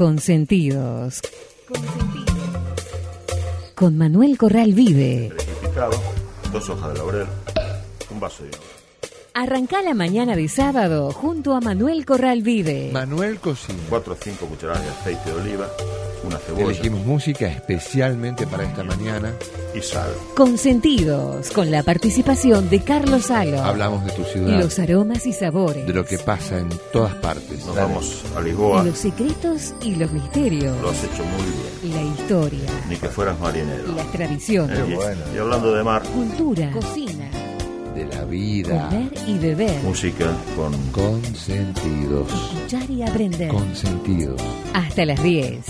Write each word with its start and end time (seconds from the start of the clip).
Consentidos. 0.00 1.20
Con 3.74 3.98
Manuel 3.98 4.38
Corral 4.38 4.72
Vive. 4.72 5.30
dos 6.50 6.70
hojas 6.70 6.94
de 6.94 6.98
laurel, 6.98 7.26
un 8.10 8.18
vaso 8.18 8.44
de 8.44 8.48
agua. 8.48 8.69
Arrancá 9.32 9.80
la 9.82 9.94
mañana 9.94 10.34
de 10.34 10.48
sábado 10.48 11.12
junto 11.12 11.54
a 11.54 11.60
Manuel 11.60 12.04
Corral 12.04 12.42
Vive. 12.42 12.90
Manuel 12.92 13.38
Cocina. 13.38 13.78
4 13.88 14.12
o 14.12 14.16
5 14.20 14.46
cucharadas 14.46 14.82
de 14.82 14.90
aceite 14.90 15.30
de 15.32 15.40
oliva, 15.40 15.68
una 16.24 16.36
cebolla 16.38 16.64
Elegimos 16.64 17.06
música 17.06 17.46
especialmente 17.46 18.46
para 18.46 18.64
esta 18.64 18.82
mañana. 18.82 19.32
y 19.72 19.80
sal. 19.82 20.10
Consentidos, 20.36 21.50
con 21.50 21.70
la 21.70 21.84
participación 21.84 22.68
de 22.70 22.80
Carlos 22.82 23.26
Salo. 23.26 23.62
Hablamos 23.62 24.04
de 24.04 24.10
tu 24.12 24.24
ciudad, 24.24 24.58
Los 24.60 24.78
aromas 24.80 25.24
y 25.26 25.32
sabores. 25.32 25.86
de 25.86 25.92
lo 25.94 26.04
que 26.04 26.18
pasa 26.18 26.58
en 26.58 26.68
todas 26.92 27.14
partes. 27.14 27.64
Nos 27.64 27.76
vamos 27.76 28.22
a 28.36 28.40
Lisboa, 28.40 28.82
Los 28.82 28.98
secretos 28.98 29.74
y 29.80 29.94
los 29.94 30.10
misterios. 30.10 30.76
lo 30.82 30.90
has 30.90 31.04
hecho 31.04 31.22
muy 31.24 31.44
bien. 31.44 31.94
La 31.94 32.02
historia. 32.02 32.68
Ni 32.88 32.96
que 32.96 33.08
fueras 33.08 33.38
marinero. 33.38 33.92
Las 33.94 34.10
tradiciones. 34.10 34.76
Eh, 34.76 35.16
y 35.34 35.38
hablando 35.38 35.72
de 35.72 35.84
mar, 35.84 36.02
Cultura. 36.02 36.70
Cocina. 36.72 37.19
La 38.10 38.24
vida. 38.24 38.88
Comer 38.88 39.12
y 39.26 39.38
beber. 39.38 39.82
música 39.82 40.36
con 40.56 40.72
Consentidos. 40.90 42.32
Escuchar 42.32 42.90
y 42.90 43.02
aprender. 43.02 43.48
Consentidos. 43.50 44.40
Hasta 44.74 45.04
las 45.04 45.22
10. 45.22 45.66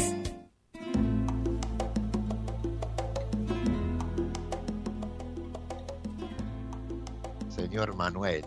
Señor 7.49 7.95
Manuel. 7.95 8.45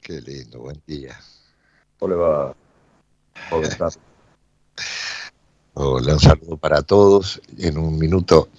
Qué 0.00 0.20
lindo, 0.20 0.60
buen 0.60 0.80
día. 0.86 1.18
¿Cómo 1.98 2.10
le 2.12 2.16
va? 2.16 2.54
Hola, 5.74 6.12
un 6.12 6.20
saludo 6.20 6.56
para 6.56 6.82
todos. 6.82 7.40
En 7.58 7.78
un 7.78 7.98
minuto, 7.98 8.50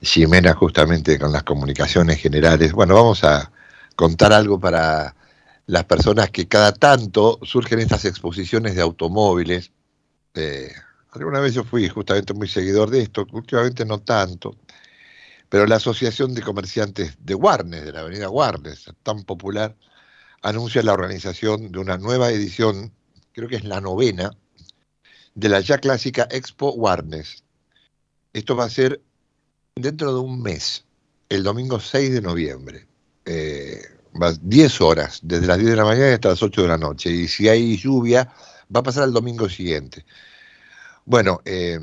Ximena, 0.00 0.54
justamente 0.54 1.18
con 1.18 1.32
las 1.32 1.42
comunicaciones 1.42 2.18
generales. 2.18 2.72
Bueno, 2.72 2.94
vamos 2.94 3.24
a 3.24 3.50
contar 4.00 4.32
algo 4.32 4.58
para 4.58 5.14
las 5.66 5.84
personas 5.84 6.30
que 6.30 6.48
cada 6.48 6.72
tanto 6.72 7.38
surgen 7.42 7.80
estas 7.80 8.06
exposiciones 8.06 8.74
de 8.74 8.80
automóviles. 8.80 9.72
Eh, 10.32 10.72
alguna 11.10 11.38
vez 11.40 11.52
yo 11.52 11.64
fui 11.64 11.86
justamente 11.86 12.32
muy 12.32 12.48
seguidor 12.48 12.88
de 12.88 13.02
esto, 13.02 13.26
últimamente 13.30 13.84
no 13.84 13.98
tanto. 14.00 14.56
Pero 15.50 15.66
la 15.66 15.76
Asociación 15.76 16.32
de 16.32 16.40
Comerciantes 16.40 17.18
de 17.20 17.34
Warnes, 17.34 17.84
de 17.84 17.92
la 17.92 18.00
avenida 18.00 18.30
Warnes, 18.30 18.86
tan 19.02 19.22
popular, 19.24 19.76
anuncia 20.40 20.82
la 20.82 20.94
organización 20.94 21.70
de 21.70 21.78
una 21.78 21.98
nueva 21.98 22.30
edición, 22.30 22.94
creo 23.32 23.50
que 23.50 23.56
es 23.56 23.64
la 23.64 23.82
novena, 23.82 24.30
de 25.34 25.48
la 25.50 25.60
ya 25.60 25.76
clásica 25.76 26.26
Expo 26.30 26.72
Warnes. 26.72 27.44
Esto 28.32 28.56
va 28.56 28.64
a 28.64 28.70
ser 28.70 29.02
dentro 29.74 30.14
de 30.14 30.20
un 30.20 30.40
mes, 30.40 30.86
el 31.28 31.42
domingo 31.42 31.80
6 31.80 32.14
de 32.14 32.22
noviembre. 32.22 32.89
Eh, 33.32 33.80
va 34.20 34.32
10 34.42 34.80
horas, 34.80 35.20
desde 35.22 35.46
las 35.46 35.58
10 35.58 35.70
de 35.70 35.76
la 35.76 35.84
mañana 35.84 36.14
hasta 36.14 36.30
las 36.30 36.42
8 36.42 36.62
de 36.62 36.68
la 36.68 36.76
noche. 36.76 37.10
Y 37.10 37.28
si 37.28 37.48
hay 37.48 37.76
lluvia, 37.76 38.28
va 38.74 38.80
a 38.80 38.82
pasar 38.82 39.04
al 39.04 39.12
domingo 39.12 39.48
siguiente. 39.48 40.04
Bueno, 41.04 41.40
eh, 41.44 41.78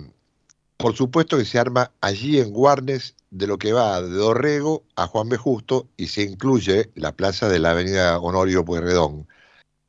por 0.75 0.93
supuesto 0.95 1.37
que 1.37 1.45
se 1.45 1.57
arma 1.57 1.93
allí 2.01 2.39
en 2.39 2.49
Warnes 2.51 3.15
de 3.31 3.47
lo 3.47 3.57
que 3.57 3.71
va 3.71 4.01
de 4.01 4.09
Dorrego 4.09 4.83
a 4.97 5.07
Juan 5.07 5.29
B. 5.29 5.37
Justo 5.37 5.87
y 5.95 6.07
se 6.07 6.23
incluye 6.23 6.91
la 6.95 7.13
plaza 7.13 7.47
de 7.47 7.59
la 7.59 7.71
avenida 7.71 8.19
Honorio 8.19 8.65
Pueyrredón. 8.65 9.25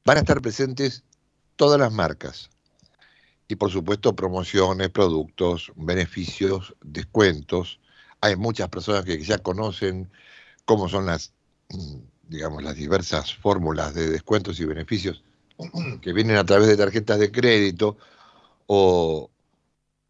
Van 0.04 0.16
a 0.18 0.20
estar 0.20 0.40
presentes 0.40 1.02
todas 1.56 1.80
las 1.80 1.92
marcas 1.92 2.50
y 3.48 3.56
por 3.56 3.72
supuesto 3.72 4.14
promociones, 4.14 4.90
productos, 4.90 5.72
beneficios, 5.74 6.76
descuentos. 6.82 7.80
Hay 8.20 8.36
muchas 8.36 8.68
personas 8.68 9.04
que 9.04 9.20
ya 9.22 9.38
conocen 9.38 10.08
cómo 10.64 10.88
son 10.88 11.06
las, 11.06 11.32
digamos, 12.28 12.62
las 12.62 12.76
diversas 12.76 13.34
fórmulas 13.34 13.94
de 13.94 14.08
descuentos 14.08 14.60
y 14.60 14.64
beneficios 14.64 15.24
que 16.02 16.12
vienen 16.12 16.36
a 16.36 16.44
través 16.44 16.68
de 16.68 16.76
tarjetas 16.76 17.18
de 17.18 17.32
crédito 17.32 17.96
o, 18.66 19.30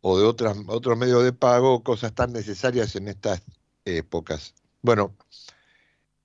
o 0.01 0.19
de 0.19 0.25
otros 0.25 0.99
medios 0.99 1.25
de 1.25 1.33
pago, 1.33 1.83
cosas 1.83 2.13
tan 2.15 2.33
necesarias 2.33 2.97
en 2.97 3.09
estas 3.09 3.43
épocas. 3.85 4.55
Bueno, 4.83 5.15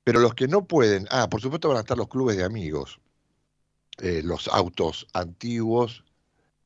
pero 0.03 0.19
los 0.19 0.33
que 0.35 0.47
no 0.47 0.66
pueden, 0.66 1.07
ah, 1.09 1.29
por 1.29 1.41
supuesto 1.41 1.69
van 1.69 1.77
a 1.77 1.81
estar 1.81 1.97
los 1.97 2.09
clubes 2.09 2.38
de 2.38 2.43
amigos, 2.43 2.99
eh, 3.99 4.22
los 4.23 4.47
autos 4.47 5.07
antiguos, 5.13 6.03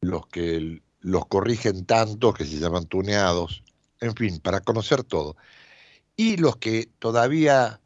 los 0.01 0.27
que 0.27 0.81
los 1.01 1.25
corrigen 1.27 1.85
tanto, 1.85 2.33
que 2.33 2.45
se 2.45 2.59
llaman 2.59 2.85
tuneados, 2.85 3.63
en 3.99 4.15
fin, 4.15 4.39
para 4.39 4.61
conocer 4.61 5.03
todo. 5.03 5.35
Y 6.15 6.37
los 6.37 6.57
que 6.57 6.89
todavía 6.99 7.79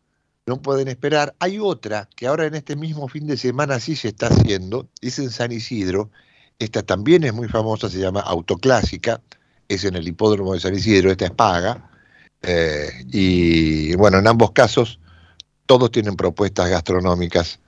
no 0.46 0.62
pueden 0.62 0.88
esperar, 0.88 1.36
hay 1.40 1.60
otra 1.60 2.10
que 2.16 2.28
ahora 2.28 2.46
en 2.46 2.56
este 2.56 2.76
mismo 2.76 3.08
fin 3.08 3.28
de 3.28 3.38
semana 3.38 3.80
sí 3.80 3.96
se 3.96 4.10
está 4.10 4.28
haciendo, 4.28 4.88
es 5.02 5.20
en 5.20 5.30
San 5.30 5.52
Isidro, 5.52 6.10
esta 6.60 6.84
también 6.84 7.24
es 7.24 7.34
muy 7.34 7.48
famosa, 7.48 7.90
se 7.90 8.00
llama 8.00 8.22
Autoclásica, 8.22 9.22
es 9.68 9.84
en 9.86 9.96
el 9.96 10.08
hipódromo 10.08 10.54
de 10.54 10.60
San 10.60 10.74
Isidro, 10.74 11.12
esta 11.12 11.26
es 11.26 11.32
paga, 11.32 11.90
eh, 12.42 12.90
y 13.12 13.96
bueno, 13.96 14.18
en 14.18 14.28
ambos 14.28 14.52
casos 14.52 15.00
todos 15.66 15.92
tienen 15.92 16.16
propuestas 16.16 16.70
gastronómicas, 16.70 17.60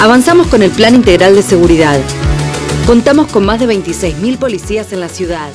Avanzamos 0.00 0.46
con 0.46 0.62
el 0.62 0.70
Plan 0.70 0.94
Integral 0.94 1.34
de 1.34 1.42
Seguridad. 1.42 2.00
Contamos 2.86 3.30
con 3.30 3.44
más 3.44 3.60
de 3.60 3.66
26.000 3.66 4.38
policías 4.38 4.94
en 4.94 5.00
la 5.00 5.10
ciudad. 5.10 5.52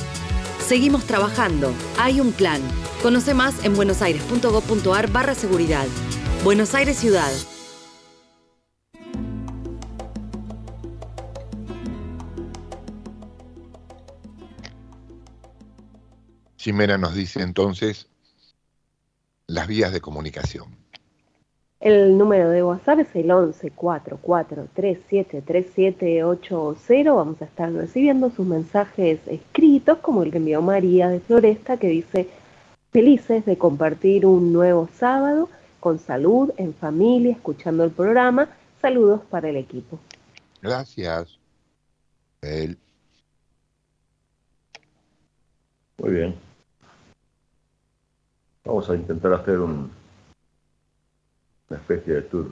Seguimos 0.64 1.04
trabajando. 1.04 1.74
Hay 1.98 2.20
un 2.20 2.30
plan. 2.30 2.62
Conoce 3.02 3.34
más 3.34 3.64
en 3.64 3.74
buenosaires.gov.ar 3.74 5.10
barra 5.10 5.34
seguridad. 5.34 5.88
Buenos 6.44 6.76
Aires 6.76 6.96
Ciudad. 6.96 7.32
Ximena 16.56 16.98
nos 16.98 17.16
dice 17.16 17.42
entonces 17.42 18.06
las 19.48 19.66
vías 19.66 19.92
de 19.92 20.00
comunicación. 20.00 20.85
El 21.78 22.16
número 22.16 22.48
de 22.48 22.64
WhatsApp 22.64 23.00
es 23.00 23.14
el 23.14 23.30
11 23.30 23.70
44 23.70 24.68
373780. 24.74 27.12
Vamos 27.12 27.42
a 27.42 27.44
estar 27.44 27.70
recibiendo 27.70 28.30
sus 28.30 28.46
mensajes 28.46 29.20
escritos, 29.26 29.98
como 29.98 30.22
el 30.22 30.30
que 30.30 30.38
envió 30.38 30.62
María 30.62 31.08
de 31.08 31.20
Floresta, 31.20 31.76
que 31.76 31.88
dice: 31.88 32.30
Felices 32.92 33.44
de 33.44 33.58
compartir 33.58 34.24
un 34.24 34.54
nuevo 34.54 34.88
sábado 34.98 35.50
con 35.80 35.98
salud, 35.98 36.50
en 36.56 36.72
familia, 36.72 37.32
escuchando 37.32 37.84
el 37.84 37.90
programa. 37.90 38.48
Saludos 38.80 39.20
para 39.28 39.50
el 39.50 39.56
equipo. 39.56 39.98
Gracias. 40.62 41.38
Muy 45.98 46.10
bien. 46.10 46.34
Vamos 48.64 48.88
a 48.88 48.94
intentar 48.94 49.34
hacer 49.34 49.60
un, 49.60 49.90
una 51.68 51.78
especie 51.78 52.14
de 52.14 52.22
tour 52.22 52.50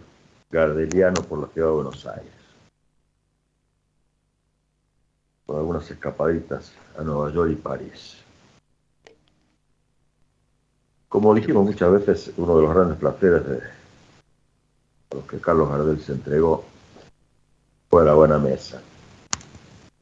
gardeliano 0.50 1.22
por 1.22 1.40
la 1.40 1.49
ciudad 1.49 1.69
de 1.69 1.75
Buenos 1.75 2.06
Aires, 2.06 2.32
con 5.46 5.56
algunas 5.56 5.90
escapaditas 5.90 6.72
a 6.99 7.02
Nueva 7.02 7.32
York 7.32 7.52
y 7.52 7.56
París. 7.56 8.16
Como 11.08 11.34
dijimos 11.34 11.64
muchas 11.64 11.93
veces, 11.93 12.32
uno 12.37 12.56
de 12.56 12.62
los 12.62 12.75
grandes 12.75 12.99
placeres 12.99 13.46
de 13.46 13.58
a 13.58 15.14
los 15.14 15.26
que 15.26 15.38
Carlos 15.38 15.69
Gardel 15.69 16.00
se 16.00 16.12
entregó 16.12 16.64
fue 17.88 18.05
la 18.05 18.14
buena 18.14 18.38
mesa. 18.38 18.82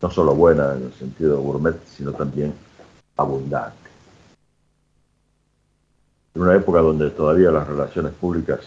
No 0.00 0.10
solo 0.10 0.34
buena 0.34 0.74
en 0.74 0.84
el 0.84 0.92
sentido 0.94 1.40
gourmet, 1.40 1.76
sino 1.86 2.12
también 2.12 2.54
abundante. 3.16 3.76
En 6.34 6.42
una 6.42 6.56
época 6.56 6.80
donde 6.80 7.10
todavía 7.10 7.50
las 7.50 7.68
relaciones 7.68 8.12
públicas 8.14 8.60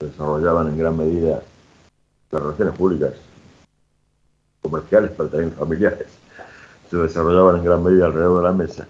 desarrollaban 0.00 0.68
en 0.68 0.78
gran 0.78 0.96
medida 0.96 1.42
las 2.30 2.42
relaciones 2.42 2.74
públicas, 2.74 3.12
comerciales, 4.62 5.10
pero 5.16 5.28
también 5.28 5.52
familiares, 5.52 6.06
se 6.90 6.96
desarrollaban 6.96 7.56
en 7.56 7.64
gran 7.64 7.82
medida 7.82 8.06
alrededor 8.06 8.38
de 8.38 8.48
la 8.48 8.52
mesa 8.52 8.88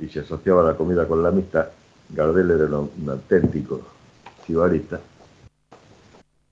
y 0.00 0.08
se 0.08 0.20
asociaba 0.20 0.62
la 0.64 0.76
comida 0.76 1.06
con 1.06 1.22
la 1.22 1.28
amistad. 1.28 1.68
Gardel 2.10 2.50
era 2.50 2.78
un 2.78 3.08
auténtico 3.08 3.80
cibarista. 4.44 5.00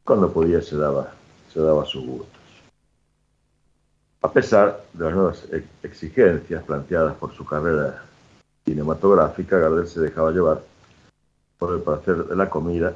Cuando 0.04 0.32
podía 0.32 0.62
se 0.62 0.76
daba, 0.76 1.12
se 1.52 1.60
daba 1.60 1.84
sus 1.84 2.06
gustos. 2.06 2.28
A 4.22 4.32
pesar 4.32 4.84
de 4.92 5.04
las 5.04 5.14
nuevas 5.14 5.48
exigencias 5.82 6.62
planteadas 6.62 7.16
por 7.16 7.34
su 7.34 7.44
carrera 7.44 8.04
cinematográfica, 8.64 9.58
Gardel 9.58 9.88
se 9.88 10.00
dejaba 10.00 10.30
llevar 10.30 10.62
por 11.58 11.74
el 11.74 11.80
placer 11.80 12.24
de 12.24 12.36
la 12.36 12.48
comida 12.48 12.94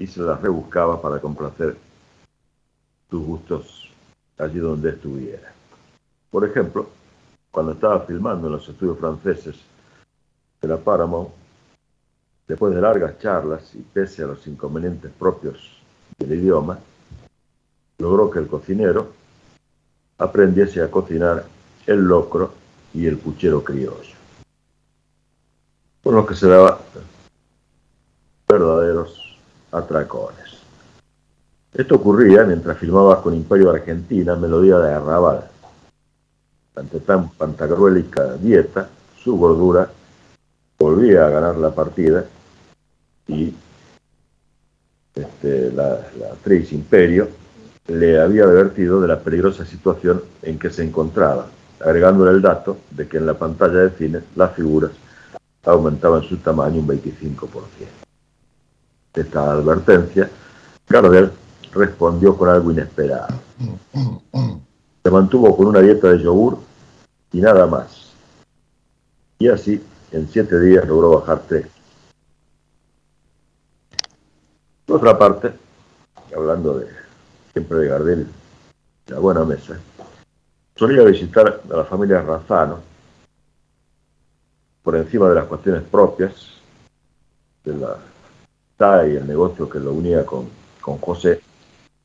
y 0.00 0.06
se 0.06 0.22
las 0.22 0.40
rebuscaba 0.40 1.00
para 1.00 1.20
complacer 1.20 1.76
sus 3.08 3.22
gustos 3.22 3.88
allí 4.38 4.58
donde 4.58 4.90
estuviera. 4.90 5.52
Por 6.30 6.48
ejemplo, 6.48 6.88
cuando 7.50 7.72
estaba 7.72 8.00
filmando 8.00 8.46
en 8.46 8.54
los 8.54 8.68
estudios 8.68 8.98
franceses 8.98 9.56
de 10.60 10.68
la 10.68 10.78
Paramount, 10.78 11.28
después 12.48 12.74
de 12.74 12.80
largas 12.80 13.18
charlas 13.18 13.74
y 13.74 13.82
pese 13.82 14.22
a 14.22 14.28
los 14.28 14.46
inconvenientes 14.46 15.12
propios 15.12 15.82
del 16.18 16.32
idioma, 16.32 16.78
logró 17.98 18.30
que 18.30 18.38
el 18.38 18.46
cocinero 18.46 19.12
aprendiese 20.16 20.82
a 20.82 20.90
cocinar 20.90 21.44
el 21.86 22.00
locro 22.00 22.54
y 22.94 23.06
el 23.06 23.18
puchero 23.18 23.62
criollo, 23.62 24.16
con 26.02 26.14
los 26.14 26.26
que 26.26 26.34
se 26.34 26.48
daba 26.48 26.80
verdaderos 28.48 29.19
atracones. 29.72 30.60
Esto 31.72 31.96
ocurría 31.96 32.44
mientras 32.44 32.78
filmaba 32.78 33.22
con 33.22 33.34
Imperio 33.34 33.70
Argentina 33.70 34.34
Melodía 34.34 34.78
de 34.78 34.92
Arrabal. 34.92 35.48
Ante 36.74 37.00
tan 37.00 37.30
pantagruélica 37.30 38.34
dieta, 38.34 38.88
su 39.16 39.36
gordura 39.36 39.88
volvía 40.78 41.26
a 41.26 41.30
ganar 41.30 41.56
la 41.56 41.70
partida 41.70 42.24
y 43.28 43.54
este, 45.14 45.70
la, 45.72 46.00
actriz 46.32 46.72
Imperio 46.72 47.28
le 47.86 48.20
había 48.20 48.44
advertido 48.44 49.00
de 49.00 49.08
la 49.08 49.20
peligrosa 49.20 49.64
situación 49.64 50.22
en 50.42 50.58
que 50.58 50.70
se 50.70 50.82
encontraba, 50.82 51.46
agregándole 51.80 52.32
el 52.32 52.42
dato 52.42 52.78
de 52.90 53.06
que 53.06 53.18
en 53.18 53.26
la 53.26 53.34
pantalla 53.34 53.80
de 53.80 53.90
cine 53.90 54.20
las 54.36 54.54
figuras 54.54 54.92
aumentaban 55.64 56.22
su 56.22 56.38
tamaño 56.38 56.80
un 56.80 56.88
25% 56.88 58.09
esta 59.14 59.52
advertencia, 59.52 60.30
Gardel 60.88 61.32
respondió 61.72 62.36
con 62.36 62.48
algo 62.48 62.70
inesperado. 62.70 63.34
Se 65.02 65.10
mantuvo 65.10 65.56
con 65.56 65.66
una 65.66 65.80
dieta 65.80 66.08
de 66.08 66.22
yogur 66.22 66.58
y 67.32 67.40
nada 67.40 67.66
más. 67.66 68.12
Y 69.38 69.48
así, 69.48 69.82
en 70.12 70.28
siete 70.28 70.60
días 70.60 70.86
logró 70.86 71.20
bajar 71.20 71.42
tres. 71.48 71.66
Por 74.84 74.96
otra 74.96 75.18
parte, 75.18 75.52
hablando 76.36 76.78
de 76.78 76.88
siempre 77.52 77.78
de 77.78 77.88
Gardel, 77.88 78.26
la 79.06 79.18
buena 79.18 79.44
mesa, 79.44 79.78
solía 80.76 81.02
visitar 81.04 81.62
a 81.70 81.76
la 81.76 81.84
familia 81.84 82.22
Razano 82.22 82.78
por 84.82 84.96
encima 84.96 85.28
de 85.28 85.34
las 85.34 85.46
cuestiones 85.46 85.82
propias 85.82 86.32
de 87.64 87.76
la 87.76 87.96
y 88.80 89.16
el 89.16 89.26
negocio 89.26 89.68
que 89.68 89.78
lo 89.78 89.92
unía 89.92 90.24
con, 90.24 90.48
con 90.80 90.96
José, 90.98 91.42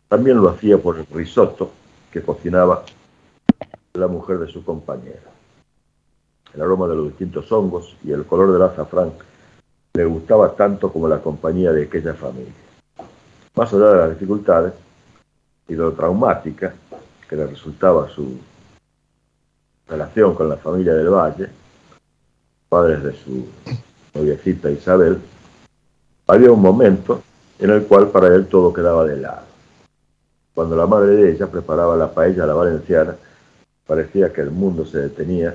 también 0.09 0.41
lo 0.41 0.49
hacía 0.49 0.77
por 0.77 0.97
el 0.97 1.05
risotto 1.05 1.71
que 2.11 2.21
cocinaba 2.21 2.83
la 3.93 4.07
mujer 4.07 4.39
de 4.39 4.47
su 4.47 4.61
compañero. 4.65 5.31
El 6.53 6.61
aroma 6.61 6.89
de 6.89 6.95
los 6.95 7.07
distintos 7.07 7.49
hongos 7.49 7.95
y 8.03 8.11
el 8.11 8.25
color 8.25 8.51
del 8.51 8.61
azafrán 8.61 9.13
le 9.93 10.03
gustaba 10.03 10.53
tanto 10.53 10.91
como 10.91 11.07
la 11.07 11.21
compañía 11.21 11.71
de 11.71 11.85
aquella 11.85 12.13
familia. 12.13 12.51
Más 13.55 13.73
allá 13.73 13.85
de 13.85 13.97
las 13.97 14.09
dificultades 14.09 14.73
y 15.69 15.75
de 15.75 15.79
lo 15.79 15.93
traumática 15.93 16.73
que 17.29 17.37
le 17.37 17.47
resultaba 17.47 18.09
su 18.09 18.37
relación 19.87 20.35
con 20.35 20.49
la 20.49 20.57
familia 20.57 20.93
del 20.93 21.09
Valle, 21.09 21.47
padres 22.67 23.01
de 23.01 23.13
su 23.13 23.47
noviecita 24.13 24.69
Isabel, 24.69 25.21
había 26.27 26.51
un 26.51 26.61
momento 26.61 27.21
en 27.59 27.69
el 27.69 27.85
cual 27.85 28.09
para 28.09 28.33
él 28.33 28.47
todo 28.47 28.73
quedaba 28.73 29.05
de 29.05 29.17
lado. 29.17 29.45
Cuando 30.53 30.75
la 30.75 30.87
madre 30.87 31.15
de 31.15 31.31
ella 31.31 31.47
preparaba 31.47 31.95
la 31.95 32.13
paella 32.13 32.43
a 32.43 32.47
la 32.47 32.53
valenciana, 32.53 33.15
parecía 33.85 34.31
que 34.31 34.41
el 34.41 34.51
mundo 34.51 34.85
se 34.85 34.99
detenía, 34.99 35.53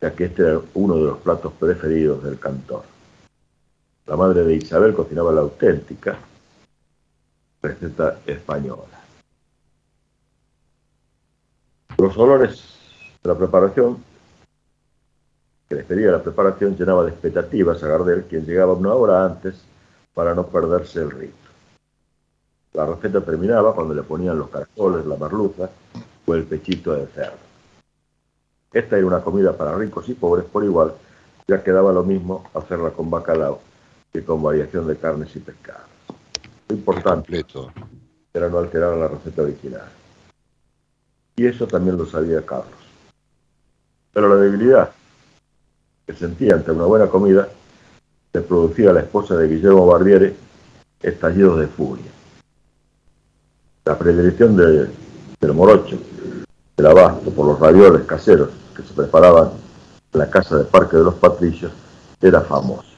ya 0.00 0.12
que 0.12 0.24
este 0.26 0.42
era 0.42 0.60
uno 0.74 0.96
de 0.96 1.04
los 1.04 1.18
platos 1.18 1.52
preferidos 1.58 2.22
del 2.22 2.38
cantor. 2.38 2.82
La 4.06 4.16
madre 4.16 4.44
de 4.44 4.54
Isabel 4.54 4.94
cocinaba 4.94 5.32
la 5.32 5.40
auténtica 5.40 6.18
receta 7.62 8.18
española. 8.26 9.00
Los 11.98 12.16
olores 12.18 12.64
de 13.22 13.28
la 13.28 13.38
preparación 13.38 14.02
que 15.68 15.76
despedía 15.76 16.10
la 16.10 16.22
preparación 16.22 16.76
llenaba 16.76 17.04
de 17.04 17.12
expectativas 17.12 17.82
a 17.82 17.86
Gardel, 17.86 18.24
quien 18.24 18.44
llegaba 18.44 18.74
una 18.74 18.92
hora 18.92 19.24
antes 19.24 19.62
para 20.14 20.34
no 20.34 20.46
perderse 20.46 21.00
el 21.00 21.10
rito. 21.10 21.36
La 22.74 22.86
receta 22.86 23.20
terminaba 23.20 23.74
cuando 23.74 23.94
le 23.94 24.02
ponían 24.02 24.38
los 24.38 24.48
caracoles, 24.48 25.04
la 25.04 25.16
merluza 25.16 25.70
o 26.26 26.34
el 26.34 26.44
pechito 26.44 26.92
de 26.92 27.06
cerdo. 27.08 27.36
Esta 28.72 28.96
era 28.96 29.06
una 29.06 29.20
comida 29.20 29.56
para 29.56 29.76
ricos 29.76 30.08
y 30.08 30.14
pobres 30.14 30.46
por 30.46 30.64
igual, 30.64 30.94
ya 31.46 31.62
quedaba 31.62 31.92
lo 31.92 32.02
mismo 32.02 32.48
hacerla 32.54 32.90
con 32.90 33.10
bacalao 33.10 33.60
que 34.12 34.24
con 34.24 34.42
variación 34.42 34.86
de 34.86 34.96
carnes 34.96 35.34
y 35.36 35.40
pescados. 35.40 35.88
Lo 36.68 36.76
importante 36.76 37.44
era 38.32 38.48
no 38.48 38.58
alterar 38.58 38.96
la 38.96 39.08
receta 39.08 39.42
original. 39.42 39.88
Y 41.36 41.46
eso 41.46 41.66
también 41.66 41.96
lo 41.96 42.06
sabía 42.06 42.44
Carlos. 42.44 42.72
Pero 44.12 44.28
la 44.28 44.36
debilidad 44.36 44.90
que 46.06 46.14
sentía 46.14 46.54
ante 46.54 46.70
una 46.70 46.84
buena 46.84 47.08
comida 47.08 47.48
le 48.32 48.40
producía 48.40 48.90
a 48.90 48.92
la 48.94 49.00
esposa 49.00 49.36
de 49.36 49.48
Guillermo 49.48 49.86
Barbieri 49.86 50.34
estallidos 51.00 51.60
de 51.60 51.66
furia. 51.66 52.10
La 53.84 53.98
predilección 53.98 54.56
de, 54.56 54.88
del 55.40 55.52
morocho, 55.52 55.98
del 56.76 56.86
abasto 56.86 57.30
por 57.30 57.46
los 57.46 57.58
ravioles 57.58 58.06
caseros 58.06 58.50
que 58.74 58.82
se 58.82 58.94
preparaban 58.94 59.50
en 60.12 60.18
la 60.18 60.30
casa 60.30 60.56
de 60.56 60.64
Parque 60.64 60.96
de 60.96 61.04
los 61.04 61.14
Patricios 61.14 61.72
era 62.20 62.40
famosa. 62.40 62.88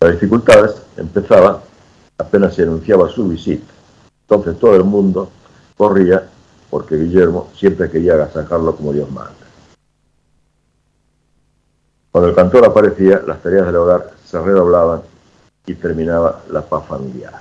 Las 0.00 0.12
dificultades 0.12 0.82
empezaban 0.96 1.58
apenas 2.18 2.54
se 2.54 2.62
anunciaba 2.62 3.08
su 3.08 3.28
visita. 3.28 3.72
Entonces 4.22 4.58
todo 4.58 4.76
el 4.76 4.84
mundo 4.84 5.30
corría 5.76 6.28
porque 6.70 6.96
Guillermo 6.96 7.50
siempre 7.54 7.90
quería 7.90 8.30
sacarlo 8.30 8.74
como 8.74 8.92
Dios 8.92 9.10
manda. 9.10 9.41
Cuando 12.12 12.28
el 12.28 12.36
cantor 12.36 12.66
aparecía, 12.66 13.22
las 13.26 13.40
tareas 13.40 13.64
del 13.64 13.76
hogar 13.76 14.10
se 14.22 14.38
redoblaban 14.38 15.00
y 15.64 15.72
terminaba 15.74 16.42
la 16.50 16.60
paz 16.60 16.86
familiar. 16.86 17.32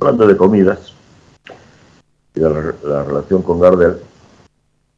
Hablando 0.00 0.26
de 0.26 0.36
comidas 0.36 0.92
y 2.34 2.40
de 2.40 2.74
la, 2.82 3.04
relación 3.04 3.42
con 3.42 3.60
Gardel, 3.60 3.98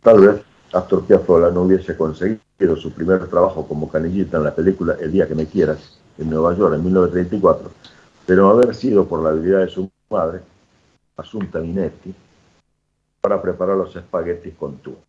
tal 0.02 0.20
vez 0.20 0.42
Astor 0.72 1.04
Piazzolla 1.04 1.50
no 1.50 1.62
hubiese 1.62 1.94
conseguido 1.94 2.76
su 2.76 2.90
primer 2.92 3.26
trabajo 3.28 3.68
como 3.68 3.90
canillita 3.90 4.38
en 4.38 4.44
la 4.44 4.54
película 4.54 4.96
El 4.98 5.12
día 5.12 5.28
que 5.28 5.34
me 5.34 5.46
quieras, 5.46 5.98
en 6.16 6.30
Nueva 6.30 6.54
York 6.54 6.74
en 6.74 6.84
1934, 6.84 7.70
pero 8.24 8.48
haber 8.48 8.74
sido 8.74 9.06
por 9.06 9.22
la 9.22 9.30
habilidad 9.30 9.60
de 9.60 9.68
su 9.68 9.90
madre, 10.08 10.40
Asunta 11.18 11.60
Minetti, 11.60 12.14
para 13.20 13.42
preparar 13.42 13.76
los 13.76 13.94
espaguetis 13.94 14.54
con 14.54 14.76
tubo. 14.78 15.07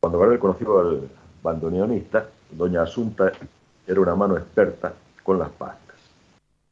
Cuando 0.00 0.18
Gardel 0.18 0.38
conoció 0.38 0.78
al 0.80 1.10
bandoneonista, 1.42 2.26
doña 2.50 2.82
Asunta 2.82 3.30
era 3.86 4.00
una 4.00 4.14
mano 4.14 4.38
experta 4.38 4.94
con 5.22 5.38
las 5.38 5.50
pastas. 5.50 5.96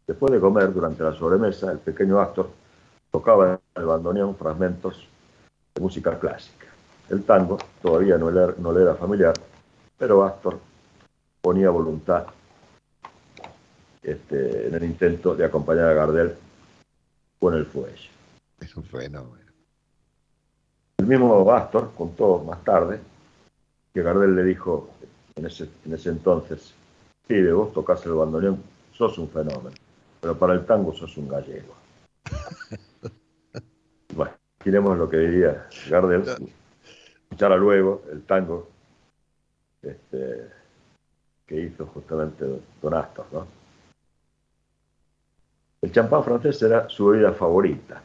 Después 0.06 0.32
de 0.32 0.40
comer, 0.40 0.72
durante 0.72 1.02
la 1.02 1.12
sobremesa, 1.12 1.70
el 1.70 1.78
pequeño 1.78 2.18
actor 2.20 2.48
tocaba 3.10 3.52
en 3.52 3.58
el 3.74 3.84
bandoneón 3.84 4.34
fragmentos 4.34 5.06
de 5.74 5.80
música 5.82 6.18
clásica. 6.18 6.68
El 7.10 7.24
tango 7.24 7.58
todavía 7.82 8.16
no 8.16 8.30
le, 8.30 8.54
no 8.58 8.72
le 8.72 8.80
era 8.80 8.94
familiar, 8.94 9.34
pero 9.98 10.24
Astor 10.24 10.58
ponía 11.42 11.68
voluntad 11.68 12.24
este, 14.02 14.68
en 14.68 14.74
el 14.74 14.84
intento 14.84 15.34
de 15.34 15.44
acompañar 15.44 15.90
a 15.90 15.92
Gardel 15.92 16.34
con 17.38 17.52
el 17.52 17.66
fuelle. 17.66 18.08
Es 18.58 18.74
un 18.74 18.84
fenómeno. 18.84 19.52
El 20.96 21.06
mismo 21.06 21.52
Astor 21.52 21.92
contó 21.94 22.38
más 22.38 22.64
tarde 22.64 23.00
que 23.92 24.02
Gardel 24.02 24.34
le 24.36 24.44
dijo 24.44 24.90
en 25.36 25.46
ese, 25.46 25.68
en 25.84 25.94
ese 25.94 26.10
entonces, 26.10 26.74
de 27.28 27.52
vos 27.52 27.72
tocas 27.72 28.04
el 28.06 28.14
bandoneón, 28.14 28.62
sos 28.92 29.18
un 29.18 29.28
fenómeno, 29.28 29.76
pero 30.20 30.38
para 30.38 30.54
el 30.54 30.64
tango 30.64 30.94
sos 30.94 31.16
un 31.18 31.28
gallego. 31.28 31.74
bueno, 34.14 34.32
miremos 34.64 34.98
lo 34.98 35.08
que 35.08 35.18
diría 35.18 35.68
Gardel, 35.90 36.24
escuchará 37.22 37.56
luego 37.56 38.02
el 38.10 38.22
tango 38.22 38.68
este, 39.82 40.48
que 41.46 41.60
hizo 41.60 41.86
justamente 41.86 42.46
Don 42.80 42.94
Astor, 42.94 43.26
¿no? 43.32 43.46
El 45.80 45.92
champán 45.92 46.24
francés 46.24 46.60
era 46.62 46.88
su 46.88 47.06
bebida 47.06 47.32
favorita, 47.32 48.02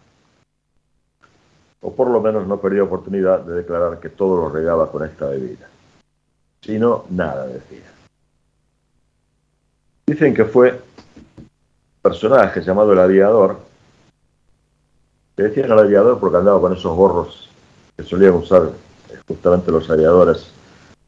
o 1.81 1.95
por 1.95 2.09
lo 2.09 2.21
menos 2.21 2.45
no 2.45 2.59
perdió 2.59 2.83
oportunidad 2.83 3.39
de 3.39 3.55
declarar 3.55 3.99
que 3.99 4.09
todo 4.09 4.37
lo 4.37 4.49
regaba 4.49 4.91
con 4.91 5.03
esta 5.03 5.27
bebida 5.27 5.72
sino 6.63 7.05
nada, 7.09 7.45
decía. 7.47 7.91
Dicen 10.05 10.33
que 10.33 10.45
fue 10.45 10.71
un 10.71 11.49
personaje 12.01 12.61
llamado 12.61 12.93
el 12.93 12.99
aviador, 12.99 13.59
que 15.35 15.43
decían 15.43 15.71
el 15.71 15.79
aviador 15.79 16.19
porque 16.19 16.37
andaba 16.37 16.59
con 16.61 16.73
esos 16.73 16.95
gorros 16.95 17.49
que 17.95 18.03
solían 18.03 18.33
usar 18.33 18.71
justamente 19.27 19.71
los 19.71 19.89
aviadores 19.89 20.47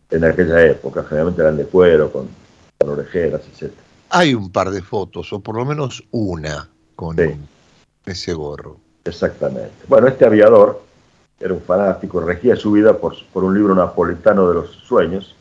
en 0.10 0.24
aquella 0.24 0.66
época, 0.66 1.04
generalmente 1.04 1.42
eran 1.42 1.58
de 1.58 1.66
cuero, 1.66 2.12
con, 2.12 2.28
orejeras, 2.88 3.42
etc. 3.48 3.72
Hay 4.12 4.36
un 4.36 4.52
par 4.52 4.70
de 4.70 4.82
fotos, 4.82 5.34
o 5.34 5.40
por 5.40 5.56
lo 5.56 5.66
menos 5.66 6.04
una, 6.12 6.70
con 6.96 7.18
ese 8.06 8.34
gorro. 8.34 8.78
Exactamente. 9.04 9.74
Bueno, 9.88 10.08
este 10.08 10.26
aviador 10.26 10.84
era 11.40 11.54
un 11.54 11.62
fanático, 11.62 12.22
regía 12.22 12.56
su 12.56 12.72
vida 12.72 12.96
por, 12.98 13.16
por 13.34 13.44
un 13.44 13.56
libro 13.56 13.74
napolitano 13.74 14.48
de 14.48 14.54
los 14.54 14.72
sueños, 14.72 15.35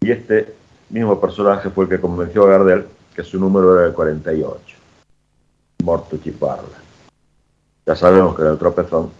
y 0.00 0.10
este 0.10 0.54
mismo 0.90 1.20
personaje 1.20 1.70
fue 1.70 1.84
el 1.84 1.90
que 1.90 2.00
convenció 2.00 2.44
a 2.44 2.50
Gardel 2.50 2.86
que 3.14 3.24
su 3.24 3.40
número 3.40 3.78
era 3.78 3.86
el 3.86 3.94
48. 3.94 4.76
Morto 5.82 6.18
Chiparla. 6.18 6.78
Ya 7.86 7.96
sabemos 7.96 8.36
que 8.36 8.42
en 8.42 8.48
el 8.48 8.58
tropezón 8.58 9.10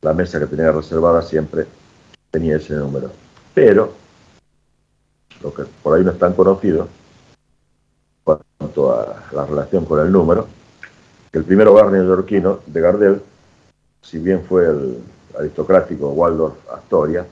la 0.00 0.14
mesa 0.14 0.38
que 0.38 0.46
tenía 0.46 0.72
reservada 0.72 1.20
siempre 1.22 1.66
tenía 2.30 2.56
ese 2.56 2.74
número. 2.74 3.10
Pero, 3.54 3.92
lo 5.42 5.52
que 5.52 5.64
por 5.82 5.96
ahí 5.96 6.04
no 6.04 6.12
es 6.12 6.18
tan 6.18 6.32
conocido, 6.32 6.88
cuanto 8.24 8.92
a 8.92 9.22
la 9.32 9.46
relación 9.46 9.84
con 9.84 10.00
el 10.00 10.10
número, 10.10 10.46
que 11.30 11.38
el 11.38 11.44
primer 11.44 11.68
hogar 11.68 11.90
neoyorquino 11.90 12.60
de 12.66 12.80
Gardel, 12.80 13.22
si 14.02 14.18
bien 14.18 14.44
fue 14.44 14.66
el 14.66 14.98
aristocrático 15.38 16.10
Waldorf 16.10 16.54
Astoria, 16.72 17.26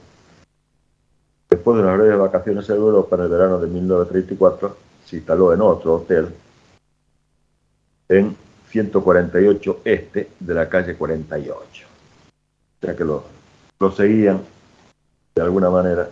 Después 1.59 1.75
de 1.75 1.83
unas 1.83 1.97
breves 1.97 2.17
vacaciones 2.17 2.69
en 2.69 2.77
Europa 2.77 3.17
en 3.17 3.23
el 3.23 3.27
verano 3.27 3.59
de 3.59 3.67
1934, 3.67 4.77
se 5.03 5.17
instaló 5.17 5.53
en 5.53 5.59
otro 5.59 5.95
hotel 5.95 6.29
en 8.07 8.33
148 8.69 9.81
este 9.83 10.31
de 10.39 10.53
la 10.53 10.69
calle 10.69 10.95
48. 10.95 11.85
O 12.81 12.85
sea 12.85 12.95
que 12.95 13.03
lo, 13.03 13.25
lo 13.77 13.91
seguían 13.91 14.41
de 15.35 15.41
alguna 15.41 15.69
manera 15.69 16.09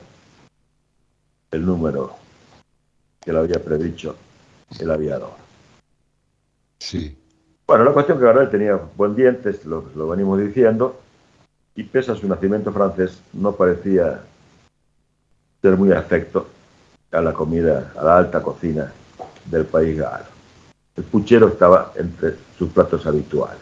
el 1.52 1.66
número 1.66 2.12
que 3.22 3.32
lo 3.32 3.40
había 3.40 3.64
predicho 3.64 4.18
el 4.78 4.92
aviador. 4.92 5.32
Sí. 6.78 7.18
Bueno, 7.66 7.86
la 7.86 7.94
cuestión 7.94 8.20
que 8.20 8.26
Gardel 8.26 8.50
tenía 8.50 8.78
buen 8.98 9.16
dientes, 9.16 9.64
lo, 9.66 9.86
lo 9.96 10.10
venimos 10.10 10.42
diciendo, 10.42 11.00
y 11.74 11.84
pese 11.84 12.12
a 12.12 12.16
su 12.16 12.28
nacimiento 12.28 12.74
francés, 12.74 13.22
no 13.32 13.54
parecía 13.54 14.24
ser 15.62 15.78
muy 15.78 15.92
afecto 15.92 16.48
a 17.12 17.22
la 17.22 17.34
comida, 17.34 17.94
a 17.98 18.04
la 18.04 18.18
alta 18.18 18.42
cocina 18.42 18.92
del 19.46 19.66
país 19.66 19.98
galo. 19.98 20.26
El 20.96 21.04
puchero 21.04 21.48
estaba 21.48 21.94
entre 21.96 22.36
sus 22.58 22.70
platos 22.70 23.06
habituales. 23.06 23.60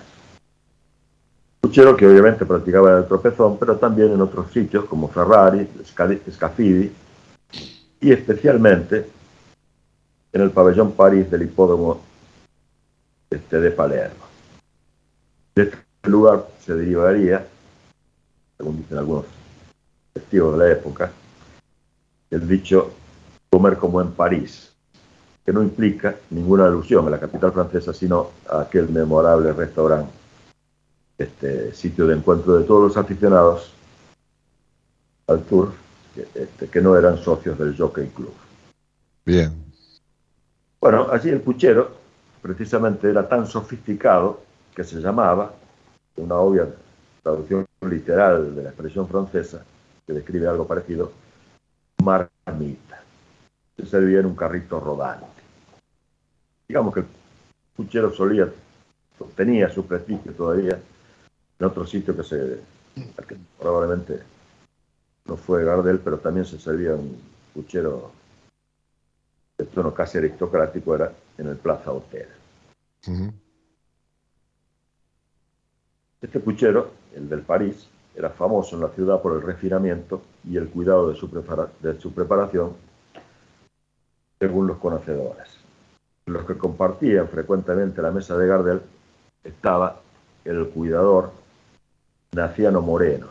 Puchero 1.62 1.96
que 1.96 2.08
obviamente 2.08 2.46
practicaba 2.46 2.98
el 2.98 3.06
tropezón, 3.06 3.58
pero 3.58 3.76
también 3.78 4.12
en 4.14 4.22
otros 4.22 4.52
sitios 4.52 4.86
como 4.86 5.10
Ferrari, 5.10 5.68
Scafidi 6.32 6.92
y 8.00 8.12
especialmente 8.12 9.10
en 10.32 10.42
el 10.42 10.52
pabellón 10.52 10.92
París 10.92 11.30
del 11.32 11.44
hipódromo 11.44 12.02
este, 13.30 13.60
de 13.60 13.72
Palermo. 13.72 14.26
De 15.56 15.64
este 15.64 15.78
lugar 16.04 16.48
se 16.64 16.76
derivaría, 16.76 17.48
según 18.58 18.78
dicen 18.78 18.98
algunos 18.98 19.26
testigos 20.14 20.58
de 20.58 20.66
la 20.66 20.72
época, 20.72 21.12
el 22.36 22.48
dicho 22.48 22.92
comer 23.50 23.78
como 23.78 24.02
en 24.02 24.12
París, 24.12 24.74
que 25.46 25.54
no 25.54 25.64
implica 25.64 26.16
ninguna 26.32 26.66
alusión 26.66 27.08
a 27.08 27.10
la 27.10 27.20
capital 27.20 27.54
francesa, 27.54 27.94
sino 27.94 28.32
a 28.50 28.62
aquel 28.62 28.90
memorable 28.90 29.54
restaurante, 29.54 30.12
este 31.18 31.74
sitio 31.74 32.06
de 32.08 32.16
encuentro 32.16 32.58
de 32.58 32.66
todos 32.66 32.84
los 32.84 32.98
aficionados 32.98 33.72
al 35.28 35.44
tour, 35.44 35.72
que, 36.14 36.28
este, 36.36 36.68
que 36.68 36.82
no 36.82 36.98
eran 36.98 37.18
socios 37.18 37.58
del 37.58 37.78
Jockey 37.78 38.08
Club. 38.08 38.34
Bien. 39.26 39.54
Bueno, 40.82 41.08
allí 41.10 41.30
el 41.30 41.42
puchero 41.42 41.90
precisamente 42.42 43.10
era 43.10 43.28
tan 43.28 43.48
sofisticado 43.48 44.42
que 44.76 44.84
se 44.84 45.00
llamaba, 45.00 45.54
una 46.18 46.36
obvia 46.36 46.68
traducción 47.24 47.66
literal 47.90 48.54
de 48.54 48.64
la 48.64 48.70
expresión 48.70 49.08
francesa, 49.08 49.64
que 50.06 50.14
describe 50.14 50.48
algo 50.48 50.68
parecido, 50.68 51.12
marmita. 52.06 53.02
Se 53.76 53.86
servía 53.86 54.20
en 54.20 54.28
un 54.28 54.36
carrito 54.36 54.80
rodante. 54.80 55.42
Digamos 56.68 56.94
que 56.94 57.00
el 57.02 57.08
puchero 57.76 58.14
solía, 58.14 58.48
tenía 59.36 59.70
su 59.70 59.86
prestigio 59.86 60.32
todavía 60.34 60.80
en 61.60 61.66
otro 61.66 61.86
sitio 61.86 62.16
que 62.16 62.24
se, 62.24 62.62
que 63.28 63.38
probablemente 63.60 64.22
no 65.26 65.36
fue 65.36 65.66
Gardel, 65.66 66.00
pero 66.00 66.20
también 66.20 66.46
se 66.46 66.60
servía 66.60 66.94
un 66.94 67.20
puchero 67.54 68.12
de 69.58 69.66
tono 69.66 69.94
casi 69.94 70.18
aristocrático, 70.18 70.96
era 70.96 71.12
en 71.38 71.48
el 71.48 71.56
Plaza 71.58 71.92
Hotel. 71.92 72.28
Este 76.22 76.40
puchero, 76.40 76.92
el 77.16 77.30
del 77.30 77.42
París, 77.42 77.88
era 78.16 78.30
famoso 78.30 78.76
en 78.76 78.82
la 78.82 78.90
ciudad 78.90 79.22
por 79.22 79.34
el 79.34 79.42
refinamiento 79.42 80.22
y 80.50 80.58
el 80.58 80.70
cuidado 80.70 81.10
de 81.10 81.16
su, 81.16 81.30
preparación, 82.14 82.74
según 84.40 84.68
los 84.68 84.78
conocedores. 84.78 85.50
Los 86.26 86.46
que 86.46 86.58
compartían 86.58 87.28
frecuentemente 87.28 88.02
la 88.02 88.12
mesa 88.12 88.38
de 88.38 88.48
Gardel 88.48 88.82
estaba 89.44 90.00
el 90.46 90.70
cuidador 90.70 91.32
Naciano 92.32 92.82
Moreno, 92.82 93.28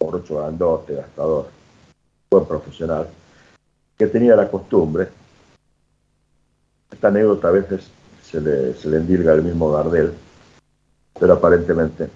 morocho 0.00 0.38
grandote, 0.38 0.94
gastador, 0.94 1.48
buen 2.30 2.46
profesional, 2.46 3.08
que 3.98 4.06
tenía 4.06 4.36
la 4.36 4.50
costumbre, 4.50 5.08
esta 6.90 7.08
anécdota 7.08 7.48
a 7.48 7.52
veces 7.52 7.90
se 8.22 8.40
le, 8.40 8.74
se 8.74 8.88
le 8.88 8.98
endilga 8.98 9.32
al 9.32 9.42
mismo 9.42 9.72
Gardel, 9.72 10.14
pero 11.18 11.32
aparentemente 11.32 12.08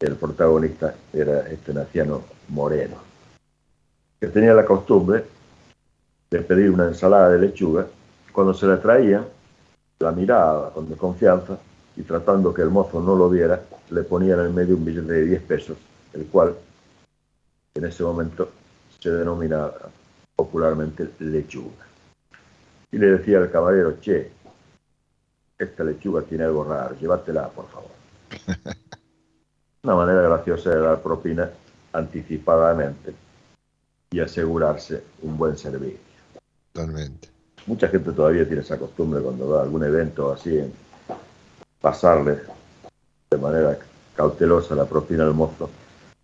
el 0.00 0.16
protagonista 0.16 0.94
era 1.12 1.48
este 1.48 1.72
naciano 1.72 2.22
Moreno, 2.48 2.96
que 4.20 4.28
tenía 4.28 4.52
la 4.52 4.64
costumbre 4.64 5.24
de 6.30 6.40
pedir 6.40 6.70
una 6.70 6.88
ensalada 6.88 7.30
de 7.30 7.38
lechuga, 7.38 7.86
cuando 8.32 8.52
se 8.52 8.66
la 8.66 8.80
traía, 8.80 9.26
la 9.98 10.12
miraba 10.12 10.72
con 10.72 10.88
desconfianza 10.88 11.58
y 11.96 12.02
tratando 12.02 12.52
que 12.52 12.62
el 12.62 12.68
mozo 12.68 13.00
no 13.00 13.16
lo 13.16 13.30
viera, 13.30 13.62
le 13.90 14.02
ponía 14.02 14.34
en 14.34 14.40
el 14.40 14.50
medio 14.50 14.76
un 14.76 14.84
billete 14.84 15.12
de 15.12 15.24
10 15.24 15.42
pesos, 15.42 15.78
el 16.12 16.26
cual 16.26 16.54
en 17.74 17.84
ese 17.84 18.02
momento 18.02 18.50
se 19.00 19.10
denomina 19.10 19.70
popularmente 20.34 21.08
lechuga. 21.20 21.86
Y 22.90 22.98
le 22.98 23.12
decía 23.12 23.38
al 23.38 23.50
caballero, 23.50 23.98
che, 24.00 24.30
esta 25.58 25.84
lechuga 25.84 26.20
tiene 26.22 26.44
algo 26.44 26.64
raro, 26.64 26.94
llévatela, 27.00 27.48
por 27.48 27.66
favor. 27.68 27.90
Una 29.86 29.94
manera 29.94 30.20
graciosa 30.22 30.70
de 30.70 30.80
dar 30.80 31.00
propina 31.00 31.48
anticipadamente 31.92 33.14
y 34.10 34.18
asegurarse 34.18 35.04
un 35.22 35.38
buen 35.38 35.56
servicio. 35.56 36.00
Totalmente. 36.72 37.28
Mucha 37.68 37.86
gente 37.86 38.10
todavía 38.10 38.44
tiene 38.44 38.62
esa 38.62 38.78
costumbre 38.78 39.20
cuando 39.20 39.48
va 39.48 39.60
a 39.60 39.62
algún 39.62 39.84
evento 39.84 40.32
así, 40.32 40.58
en 40.58 40.72
pasarle 41.80 42.40
de 43.30 43.36
manera 43.38 43.78
cautelosa 44.16 44.74
la 44.74 44.86
propina 44.86 45.22
al 45.22 45.34
mozo 45.34 45.70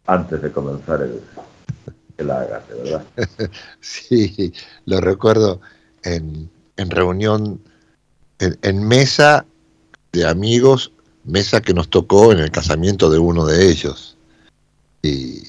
antes 0.06 0.42
de 0.42 0.50
comenzar 0.50 1.02
el, 1.02 1.20
el 2.18 2.30
agate, 2.32 2.74
¿verdad? 2.74 3.04
sí, 3.80 4.52
lo 4.86 5.00
recuerdo 5.00 5.60
en, 6.02 6.50
reunión, 6.76 7.62
en, 8.40 8.88
mesa 8.88 9.46
de 10.10 10.26
amigos, 10.26 10.90
mesa 11.24 11.60
que 11.60 11.74
nos 11.74 11.88
tocó 11.88 12.32
en 12.32 12.38
el 12.38 12.50
casamiento 12.50 13.10
de 13.10 13.18
uno 13.18 13.44
de 13.44 13.70
ellos. 13.70 14.16
Y 15.02 15.42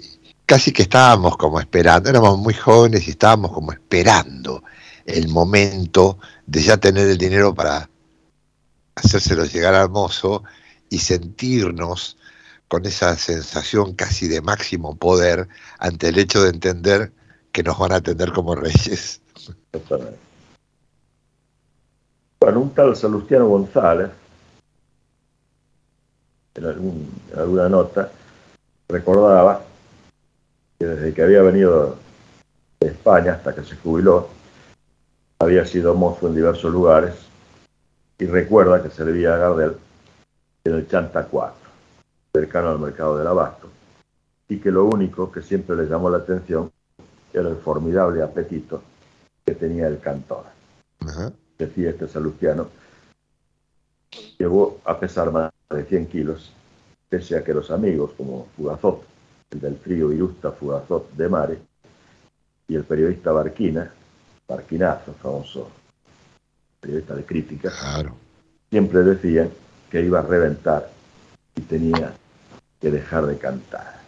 casi 0.45 0.71
que 0.71 0.83
estábamos 0.83 1.37
como 1.37 1.59
esperando, 1.59 2.09
éramos 2.09 2.37
muy 2.37 2.53
jóvenes 2.53 3.07
y 3.07 3.11
estábamos 3.11 3.51
como 3.51 3.71
esperando 3.71 4.63
el 5.05 5.27
momento 5.29 6.17
de 6.45 6.61
ya 6.61 6.77
tener 6.77 7.07
el 7.07 7.17
dinero 7.17 7.53
para 7.53 7.89
hacérselo 8.95 9.45
llegar 9.45 9.73
al 9.73 9.89
mozo 9.89 10.43
y 10.89 10.99
sentirnos 10.99 12.17
con 12.67 12.85
esa 12.85 13.15
sensación 13.17 13.93
casi 13.93 14.27
de 14.27 14.41
máximo 14.41 14.95
poder 14.95 15.47
ante 15.79 16.09
el 16.09 16.17
hecho 16.17 16.43
de 16.43 16.49
entender 16.49 17.11
que 17.51 17.63
nos 17.63 17.77
van 17.77 17.91
a 17.91 17.97
atender 17.97 18.31
como 18.31 18.55
reyes. 18.55 19.21
Bueno, 22.39 22.59
un 22.59 22.73
tal 22.73 22.95
Salustiano 22.95 23.47
González, 23.47 24.09
en, 26.55 26.65
en 26.65 27.39
alguna 27.39 27.69
nota, 27.69 28.11
recordaba 28.87 29.61
que 30.77 30.85
desde 30.85 31.13
que 31.13 31.23
había 31.23 31.41
venido 31.41 31.97
de 32.79 32.87
España 32.87 33.33
hasta 33.33 33.55
que 33.55 33.63
se 33.63 33.75
jubiló, 33.77 34.29
había 35.39 35.65
sido 35.65 35.93
mozo 35.93 36.27
en 36.27 36.35
diversos 36.35 36.71
lugares 36.71 37.15
y 38.17 38.25
recuerda 38.25 38.81
que 38.81 38.89
servía 38.89 39.35
a 39.35 39.37
Gardel 39.37 39.77
en 40.63 40.73
el 40.73 40.87
Chanta 40.87 41.25
4, 41.25 41.55
cercano 42.33 42.69
al 42.69 42.79
mercado 42.79 43.17
del 43.17 43.27
abasto, 43.27 43.67
y 44.47 44.59
que 44.59 44.71
lo 44.71 44.85
único 44.85 45.31
que 45.31 45.41
siempre 45.41 45.75
le 45.75 45.85
llamó 45.85 46.09
la 46.09 46.19
atención 46.19 46.71
era 47.33 47.49
el 47.49 47.57
formidable 47.57 48.21
apetito 48.21 48.81
que 49.45 49.55
tenía 49.55 49.87
el 49.87 49.99
cantor. 49.99 50.45
Decía 51.57 51.89
este 51.89 52.07
salustiano, 52.07 52.67
llegó 54.37 54.79
a 54.85 54.99
pesar 54.99 55.31
más 55.31 55.52
de 55.73 55.85
100 55.85 56.07
kilos, 56.07 56.51
pese 57.09 57.37
a 57.37 57.43
que 57.43 57.53
los 57.53 57.71
amigos 57.71 58.11
como 58.17 58.47
Fugazot, 58.55 59.03
el 59.51 59.59
del 59.59 59.77
trío 59.77 60.11
Irusta 60.11 60.51
Fugazot 60.51 61.11
de 61.13 61.29
Mare, 61.29 61.59
y 62.67 62.75
el 62.75 62.83
periodista 62.83 63.31
Barquina, 63.31 63.91
Barquinazo, 64.47 65.13
famoso 65.21 65.69
periodista 66.79 67.15
de 67.15 67.25
crítica, 67.25 67.71
siempre 68.69 69.03
decían 69.03 69.49
que 69.89 70.01
iba 70.01 70.19
a 70.19 70.23
reventar 70.23 70.89
y 71.55 71.61
tenía 71.61 72.13
que 72.81 72.91
dejar 72.91 73.25
de 73.25 73.37
cantar. 73.37 74.01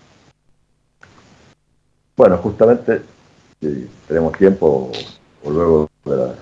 Bueno, 2.17 2.37
justamente, 2.37 3.01
si 3.61 3.89
tenemos 4.07 4.37
tiempo, 4.37 4.91
o 5.43 5.49
luego 5.49 5.89
de 6.05 6.15
la 6.15 6.35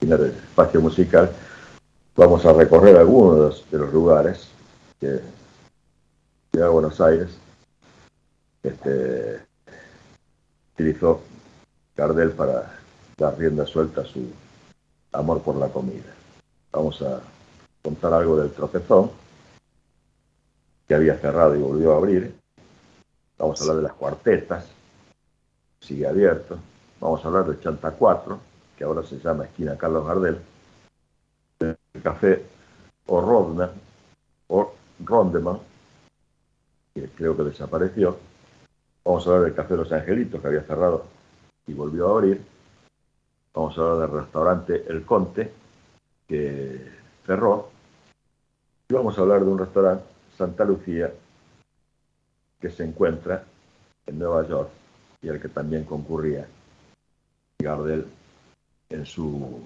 final 0.00 0.18
del 0.18 0.30
espacio 0.30 0.80
musical, 0.80 1.30
vamos 2.16 2.44
a 2.46 2.52
recorrer 2.52 2.96
algunos 2.96 3.64
de 3.70 3.78
los, 3.78 3.92
lugares 3.92 4.48
que 5.00 5.20
Ciudad 6.52 6.70
Buenos 6.70 7.00
Aires 7.00 7.36
este, 8.62 9.40
utilizó 10.74 11.20
Gardel 11.96 12.30
para 12.30 12.78
dar 13.16 13.38
rienda 13.38 13.66
suelta 13.66 14.02
a 14.02 14.04
su 14.04 14.26
amor 15.12 15.42
por 15.42 15.56
la 15.56 15.68
comida. 15.68 16.14
Vamos 16.72 17.02
a 17.02 17.20
contar 17.82 18.12
algo 18.14 18.36
del 18.36 18.50
tropezón, 18.52 19.10
que 20.86 20.94
había 20.94 21.18
cerrado 21.18 21.54
y 21.56 21.60
volvió 21.60 21.94
a 21.94 21.96
abrir. 21.98 22.34
Vamos 23.38 23.60
a 23.60 23.64
hablar 23.64 23.76
de 23.76 23.82
las 23.82 23.92
cuartetas, 23.94 24.66
sigue 25.80 26.06
abierto. 26.06 26.58
Vamos 27.00 27.24
a 27.24 27.28
hablar 27.28 27.46
del 27.46 27.60
Chanta 27.60 27.90
4, 27.90 28.38
que 28.76 28.84
ahora 28.84 29.02
se 29.02 29.18
llama 29.18 29.44
Esquina 29.44 29.76
Carlos 29.76 30.06
Gardel. 30.06 30.38
Café 32.04 32.44
O'Rodna, 33.06 33.70
o 34.48 34.74
Rondeman, 35.02 35.58
que 36.92 37.08
creo 37.08 37.34
que 37.34 37.44
desapareció. 37.44 38.18
Vamos 39.02 39.26
a 39.26 39.30
hablar 39.30 39.44
del 39.46 39.54
Café 39.54 39.74
Los 39.74 39.90
Angelitos, 39.90 40.38
que 40.38 40.46
había 40.46 40.60
cerrado 40.64 41.06
y 41.66 41.72
volvió 41.72 42.08
a 42.08 42.10
abrir. 42.10 42.44
Vamos 43.54 43.78
a 43.78 43.80
hablar 43.80 44.10
del 44.10 44.20
restaurante 44.20 44.84
El 44.86 45.06
Conte, 45.06 45.50
que 46.28 46.92
cerró. 47.24 47.70
Y 48.86 48.92
vamos 48.92 49.16
a 49.16 49.22
hablar 49.22 49.40
de 49.40 49.50
un 49.50 49.58
restaurante, 49.58 50.04
Santa 50.36 50.66
Lucía, 50.66 51.10
que 52.60 52.68
se 52.68 52.84
encuentra 52.84 53.44
en 54.04 54.18
Nueva 54.18 54.46
York 54.46 54.68
y 55.22 55.30
al 55.30 55.40
que 55.40 55.48
también 55.48 55.84
concurría 55.84 56.46
Gardel 57.58 58.06
en 58.90 59.06
su, 59.06 59.62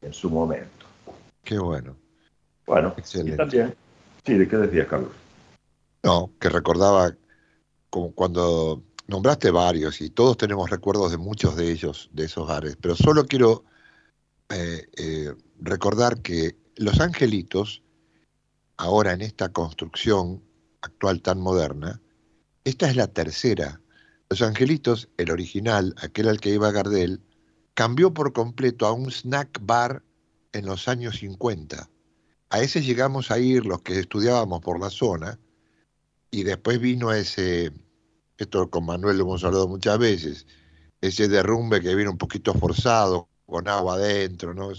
en 0.00 0.12
su 0.12 0.30
momento. 0.30 0.85
Qué 1.46 1.60
bueno. 1.60 1.96
Bueno, 2.66 2.92
Excelente. 2.98 3.36
también, 3.36 3.74
sí, 4.24 4.34
¿de 4.34 4.48
qué 4.48 4.56
decías, 4.56 4.88
Carlos? 4.88 5.12
No, 6.02 6.32
que 6.40 6.48
recordaba 6.48 7.14
como 7.88 8.12
cuando 8.12 8.82
nombraste 9.06 9.52
varios 9.52 10.00
y 10.00 10.10
todos 10.10 10.36
tenemos 10.36 10.68
recuerdos 10.68 11.12
de 11.12 11.18
muchos 11.18 11.54
de 11.54 11.70
ellos, 11.70 12.10
de 12.12 12.24
esos 12.24 12.48
bares, 12.48 12.76
pero 12.80 12.96
solo 12.96 13.26
quiero 13.26 13.64
eh, 14.48 14.88
eh, 14.96 15.32
recordar 15.60 16.20
que 16.20 16.56
Los 16.74 16.98
Angelitos, 16.98 17.84
ahora 18.76 19.12
en 19.12 19.22
esta 19.22 19.52
construcción 19.52 20.42
actual 20.80 21.22
tan 21.22 21.38
moderna, 21.38 22.00
esta 22.64 22.90
es 22.90 22.96
la 22.96 23.06
tercera. 23.06 23.80
Los 24.28 24.42
Angelitos, 24.42 25.08
el 25.16 25.30
original, 25.30 25.94
aquel 26.02 26.28
al 26.28 26.40
que 26.40 26.50
iba 26.50 26.72
Gardel, 26.72 27.20
cambió 27.74 28.12
por 28.12 28.32
completo 28.32 28.86
a 28.86 28.92
un 28.92 29.12
snack 29.12 29.60
bar 29.62 30.02
en 30.56 30.66
los 30.66 30.88
años 30.88 31.18
50. 31.18 31.88
A 32.50 32.60
ese 32.60 32.82
llegamos 32.82 33.30
a 33.30 33.38
ir 33.38 33.66
los 33.66 33.82
que 33.82 33.98
estudiábamos 33.98 34.60
por 34.60 34.80
la 34.80 34.90
zona, 34.90 35.38
y 36.30 36.42
después 36.42 36.80
vino 36.80 37.12
ese, 37.12 37.72
esto 38.38 38.70
con 38.70 38.86
Manuel 38.86 39.18
lo 39.18 39.24
hemos 39.24 39.44
hablado 39.44 39.68
muchas 39.68 39.98
veces, 39.98 40.46
ese 41.00 41.28
derrumbe 41.28 41.80
que 41.80 41.94
vino 41.94 42.10
un 42.10 42.18
poquito 42.18 42.54
forzado, 42.54 43.28
con 43.46 43.68
agua 43.68 43.94
adentro, 43.94 44.54
¿no? 44.54 44.72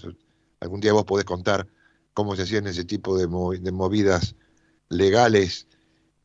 algún 0.60 0.82
día 0.82 0.94
vos 0.94 1.06
podés 1.06 1.26
contar 1.26 1.68
cómo 2.14 2.36
se 2.36 2.44
hacían 2.44 2.68
ese 2.68 2.84
tipo 2.84 3.18
de, 3.18 3.28
de 3.60 3.72
movidas 3.72 4.36
legales, 4.90 5.68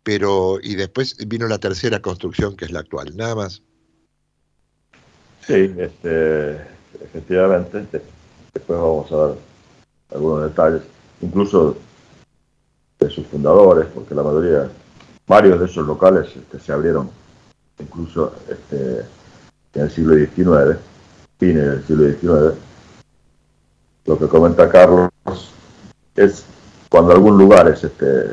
pero 0.02 0.58
y 0.60 0.74
después 0.74 1.16
vino 1.26 1.46
la 1.46 1.58
tercera 1.58 2.00
construcción 2.00 2.56
que 2.56 2.64
es 2.64 2.72
la 2.72 2.80
actual, 2.80 3.16
nada 3.16 3.34
más. 3.34 3.62
Sí, 5.46 5.72
este, 5.76 6.52
efectivamente, 7.00 8.00
después 8.52 8.78
vamos 8.78 9.10
a 9.12 9.16
dar 9.16 9.34
algunos 10.14 10.42
detalles, 10.42 10.82
incluso 11.20 11.76
de 12.98 13.10
sus 13.10 13.26
fundadores, 13.26 13.86
porque 13.94 14.14
la 14.14 14.22
mayoría, 14.22 14.70
varios 15.26 15.58
de 15.58 15.66
esos 15.66 15.86
locales 15.86 16.28
este, 16.36 16.60
se 16.60 16.72
abrieron 16.72 17.10
incluso 17.78 18.34
este, 18.48 19.06
en 19.74 19.82
el 19.82 19.90
siglo 19.90 20.14
XIX, 20.14 20.78
fines 21.38 21.64
del 21.64 21.86
siglo 21.86 22.52
XIX. 22.52 22.58
Lo 24.04 24.18
que 24.18 24.28
comenta 24.28 24.68
Carlos 24.68 25.10
es 26.14 26.44
cuando 26.88 27.12
algún 27.12 27.38
lugar 27.38 27.68
es 27.68 27.82
este, 27.84 28.32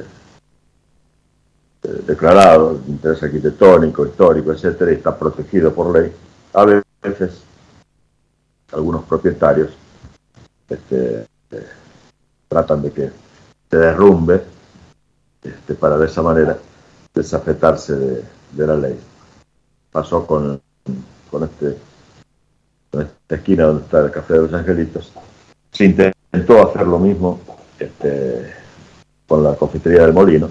eh, 1.83 2.03
declarado 2.05 2.77
de 2.77 2.91
interés 2.91 3.23
arquitectónico, 3.23 4.05
histórico, 4.05 4.51
etcétera, 4.51 4.91
y 4.91 4.95
está 4.95 5.17
protegido 5.17 5.73
por 5.73 5.97
ley, 5.97 6.11
a 6.53 6.65
veces 7.01 7.41
algunos 8.71 9.03
propietarios 9.05 9.71
este, 10.69 11.25
tratan 12.47 12.81
de 12.81 12.91
que 12.91 13.11
se 13.69 13.77
derrumbe 13.77 14.41
este, 15.43 15.75
para 15.75 15.97
de 15.97 16.05
esa 16.05 16.21
manera 16.21 16.57
desafetarse 17.13 17.95
de, 17.95 18.67
la 18.67 18.75
ley. 18.75 18.99
Pasó 19.91 20.25
con, 20.25 20.61
con, 21.29 21.43
este, 21.43 21.77
esta 22.91 23.35
esquina 23.35 23.65
donde 23.65 23.83
está 23.83 23.99
el 23.99 24.11
Café 24.11 24.33
de 24.33 24.41
los 24.41 24.53
Angelitos. 24.53 25.11
Se 25.71 25.85
intentó 25.85 26.67
hacer 26.67 26.87
lo 26.87 26.99
mismo 26.99 27.39
este, 27.77 28.53
con 29.27 29.43
la 29.43 29.55
confitería 29.55 30.01
del 30.01 30.13
Molino 30.13 30.49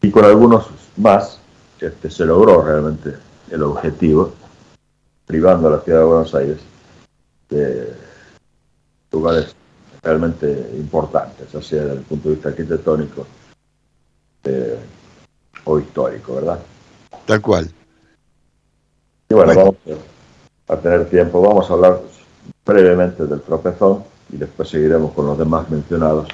y 0.00 0.10
con 0.10 0.24
algunos 0.24 0.68
más 0.96 1.40
se 2.08 2.24
logró 2.24 2.62
realmente 2.62 3.14
el 3.50 3.62
objetivo, 3.62 4.32
privando 5.26 5.68
a 5.68 5.72
la 5.72 5.80
ciudad 5.80 6.00
de 6.00 6.04
Buenos 6.04 6.34
Aires 6.34 6.58
de 7.48 7.94
lugares 9.16 9.54
realmente 10.02 10.70
importantes, 10.76 11.50
ya 11.50 11.62
sea 11.62 11.82
desde 11.82 11.96
el 11.96 12.02
punto 12.02 12.28
de 12.28 12.34
vista 12.34 12.50
arquitectónico 12.50 13.26
eh, 14.44 14.78
o 15.64 15.78
histórico, 15.78 16.34
¿verdad? 16.34 16.60
Tal 17.24 17.40
cual. 17.40 17.70
Y 19.28 19.34
bueno, 19.34 19.54
vamos 19.54 19.76
a 20.68 20.76
tener 20.76 21.08
tiempo, 21.08 21.40
vamos 21.40 21.68
a 21.68 21.72
hablar 21.72 22.00
brevemente 22.64 23.26
del 23.26 23.40
tropezón 23.40 24.04
y 24.32 24.36
después 24.36 24.68
seguiremos 24.68 25.12
con 25.12 25.26
los 25.26 25.38
demás 25.38 25.68
mencionados 25.70 26.28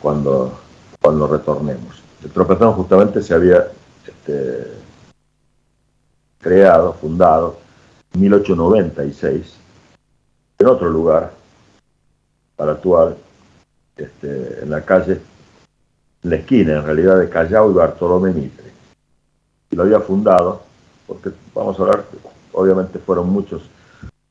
cuando, 0.00 0.58
cuando 1.00 1.26
retornemos. 1.26 2.02
El 2.24 2.30
tropezón 2.30 2.72
justamente 2.72 3.22
se 3.22 3.34
había 3.34 3.68
este, 4.06 4.72
creado, 6.40 6.94
fundado 6.94 7.58
en 8.14 8.20
1896 8.22 9.64
en 10.58 10.66
otro 10.66 10.88
lugar 10.88 11.43
para 12.56 12.72
actuar 12.72 13.16
este, 13.96 14.62
en 14.62 14.70
la 14.70 14.82
calle, 14.82 15.20
en 16.22 16.30
la 16.30 16.36
esquina 16.36 16.76
en 16.76 16.84
realidad 16.84 17.18
de 17.18 17.28
Callao 17.28 17.70
y 17.70 17.74
Bartolomé 17.74 18.32
Mitre. 18.32 18.72
Y 19.70 19.76
lo 19.76 19.82
había 19.84 20.00
fundado, 20.00 20.62
porque 21.06 21.30
vamos 21.54 21.78
a 21.78 21.82
hablar, 21.82 22.04
obviamente 22.52 22.98
fueron 22.98 23.28
muchos 23.30 23.62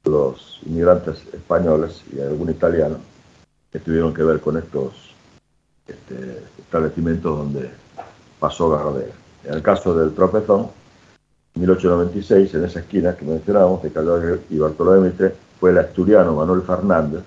los 0.05 0.59
inmigrantes 0.65 1.23
españoles 1.33 2.03
y 2.13 2.19
algún 2.19 2.49
italiano 2.49 2.97
que 3.71 3.79
tuvieron 3.79 4.13
que 4.13 4.23
ver 4.23 4.41
con 4.41 4.57
estos 4.57 5.15
este, 5.87 6.43
establecimientos 6.59 7.37
donde 7.37 7.71
pasó 8.39 8.69
Gardel. 8.69 9.11
En 9.45 9.53
el 9.53 9.61
caso 9.61 9.95
del 9.95 10.13
tropezón, 10.13 10.69
en 11.55 11.61
1896, 11.61 12.53
en 12.55 12.65
esa 12.65 12.79
esquina 12.79 13.15
que 13.15 13.25
mencionábamos, 13.25 13.83
de 13.83 13.91
Callao 13.91 14.39
y 14.49 14.57
Bartolomé 14.57 15.09
Mitre, 15.09 15.33
fue 15.59 15.71
el 15.71 15.77
asturiano 15.77 16.33
Manuel 16.33 16.63
Fernández 16.63 17.23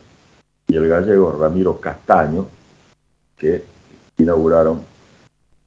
y 0.69 0.77
el 0.77 0.89
gallego 0.89 1.33
Ramiro 1.33 1.81
Castaño 1.81 2.47
que 3.37 3.65
inauguraron 4.19 4.83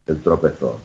el 0.05 0.21
tropezón. 0.21 0.75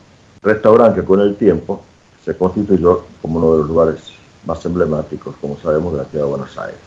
Restaurante 0.41 1.01
que 1.01 1.05
con 1.05 1.19
el 1.21 1.35
tiempo 1.35 1.81
se 2.23 2.37
constituyó 2.37 3.05
como 3.21 3.39
uno 3.39 3.51
de 3.53 3.57
los 3.59 3.67
lugares 3.67 4.13
más 4.45 4.63
emblemáticos, 4.65 5.35
como 5.41 5.57
sabemos, 5.57 5.93
de 5.93 5.99
la 5.99 6.05
ciudad 6.05 6.25
de 6.25 6.29
Buenos 6.29 6.57
Aires. 6.57 6.79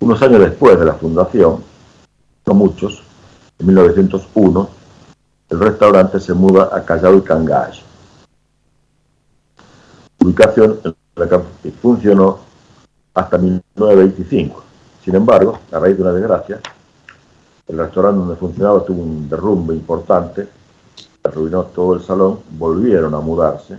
Unos 0.00 0.20
años 0.22 0.40
después 0.40 0.78
de 0.78 0.84
la 0.84 0.94
fundación, 0.94 1.64
no 2.44 2.54
muchos, 2.54 3.02
en 3.58 3.66
1901, 3.66 4.68
el 5.48 5.60
restaurante 5.60 6.20
se 6.20 6.34
muda 6.34 6.68
a 6.70 6.84
Callao 6.84 7.16
y 7.16 7.22
Cangallo, 7.22 7.82
ubicación 10.20 10.80
en 10.84 10.94
la 11.14 11.28
que 11.28 11.70
funcionó 11.70 12.40
hasta 13.14 13.38
1925. 13.38 14.65
Sin 15.06 15.14
embargo, 15.14 15.60
a 15.70 15.78
raíz 15.78 15.96
de 15.96 16.02
una 16.02 16.12
desgracia, 16.12 16.60
el 17.68 17.78
restaurante 17.78 18.18
donde 18.18 18.34
funcionaba 18.34 18.84
tuvo 18.84 19.04
un 19.04 19.28
derrumbe 19.28 19.72
importante, 19.72 20.48
arruinó 21.22 21.62
todo 21.66 21.94
el 21.94 22.02
salón, 22.02 22.40
volvieron 22.50 23.14
a 23.14 23.20
mudarse. 23.20 23.78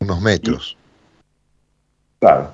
Unos 0.00 0.22
metros. 0.22 0.74
claro, 2.18 2.50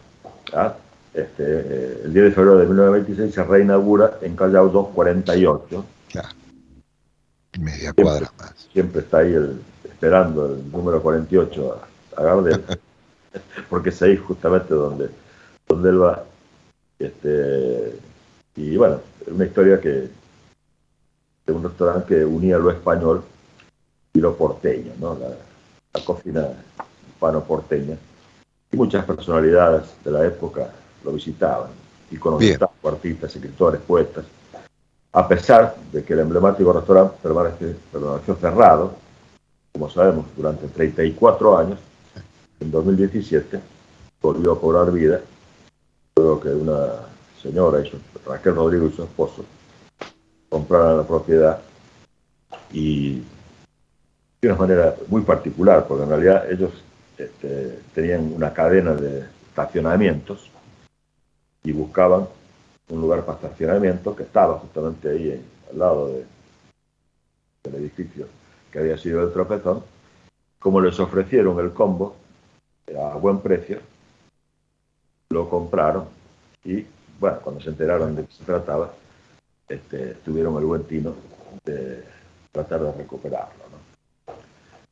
este, 1.14 1.44
eh, 1.44 2.00
el 2.06 2.12
10 2.12 2.24
de 2.24 2.32
febrero 2.32 2.58
de 2.58 2.66
1926 2.66 3.32
se 3.32 3.44
reinaugura 3.44 4.18
en 4.22 4.34
Callao 4.34 4.70
248. 4.70 5.84
Claro. 6.10 6.28
Media 7.60 7.92
cuadra 7.92 8.32
más. 8.40 8.54
Siempre 8.72 9.02
está 9.02 9.18
ahí 9.18 9.36
esperando 9.84 10.46
el 10.46 10.68
número 10.72 11.00
48 11.00 11.80
a, 12.16 12.20
a 12.20 12.24
Gardel, 12.24 12.64
porque 13.70 13.90
es 13.90 14.02
ahí 14.02 14.16
justamente 14.16 14.74
donde 14.74 15.10
donde 15.68 15.90
él 15.90 16.02
va. 16.02 16.24
Este, 16.98 17.98
y 18.56 18.76
bueno, 18.76 19.00
una 19.28 19.44
historia 19.44 19.80
que 19.80 20.08
de 21.46 21.52
un 21.52 21.62
restaurante 21.62 22.14
que 22.14 22.24
unía 22.24 22.58
lo 22.58 22.70
español 22.70 23.22
y 24.12 24.20
lo 24.20 24.36
porteño, 24.36 24.92
¿no? 25.00 25.16
la, 25.18 26.04
cocina 26.04 26.46
hispano-porteña. 27.08 27.96
Y 28.70 28.76
muchas 28.76 29.04
personalidades 29.04 29.82
de 30.04 30.10
la 30.10 30.26
época 30.26 30.70
lo 31.04 31.12
visitaban, 31.12 31.70
y 32.10 32.16
conocían 32.16 32.60
artistas, 32.84 33.34
escritores, 33.34 33.80
poetas. 33.80 34.24
A 35.12 35.26
pesar 35.26 35.74
de 35.92 36.04
que 36.04 36.12
el 36.12 36.20
emblemático 36.20 36.72
restaurante 36.72 37.16
permaneció 37.22 38.36
cerrado, 38.36 38.92
como 39.72 39.90
sabemos, 39.90 40.26
durante 40.36 40.68
34 40.68 41.58
años, 41.58 41.78
en 42.60 42.70
2017 42.70 43.60
volvió 44.20 44.52
a 44.52 44.60
cobrar 44.60 44.92
vida 44.92 45.20
que 46.40 46.48
una 46.48 46.86
señora, 47.40 47.80
y 47.80 47.92
Raquel 48.26 48.54
Rodrigo 48.54 48.86
y 48.86 48.92
su 48.92 49.04
esposo, 49.04 49.44
compraron 50.48 50.98
la 50.98 51.06
propiedad 51.06 51.60
y 52.72 53.22
de 54.40 54.48
una 54.48 54.56
manera 54.56 54.94
muy 55.08 55.22
particular, 55.22 55.86
porque 55.86 56.04
en 56.04 56.10
realidad 56.10 56.50
ellos 56.50 56.70
este, 57.16 57.78
tenían 57.94 58.32
una 58.32 58.52
cadena 58.52 58.94
de 58.94 59.24
estacionamientos 59.48 60.50
y 61.62 61.72
buscaban 61.72 62.26
un 62.90 63.00
lugar 63.00 63.24
para 63.24 63.38
estacionamiento 63.38 64.16
que 64.16 64.22
estaba 64.24 64.58
justamente 64.58 65.10
ahí 65.10 65.44
al 65.70 65.78
lado 65.78 66.08
del 67.62 67.74
edificio 67.74 68.26
que 68.72 68.78
había 68.78 68.96
sido 68.98 69.22
el 69.22 69.32
tropezón. 69.32 69.82
Como 70.58 70.80
les 70.80 70.98
ofrecieron 70.98 71.58
el 71.60 71.72
combo 71.72 72.16
a 72.96 73.16
buen 73.16 73.38
precio, 73.40 73.78
lo 75.30 75.48
compraron 75.48 76.06
y, 76.64 76.86
bueno, 77.20 77.40
cuando 77.42 77.60
se 77.60 77.70
enteraron 77.70 78.16
de 78.16 78.24
qué 78.24 78.32
se 78.32 78.44
trataba, 78.44 78.92
este, 79.68 80.14
tuvieron 80.24 80.56
el 80.56 80.64
buen 80.64 80.84
tino 80.84 81.14
de 81.64 82.04
tratar 82.52 82.82
de 82.82 82.92
recuperarlo. 82.92 83.68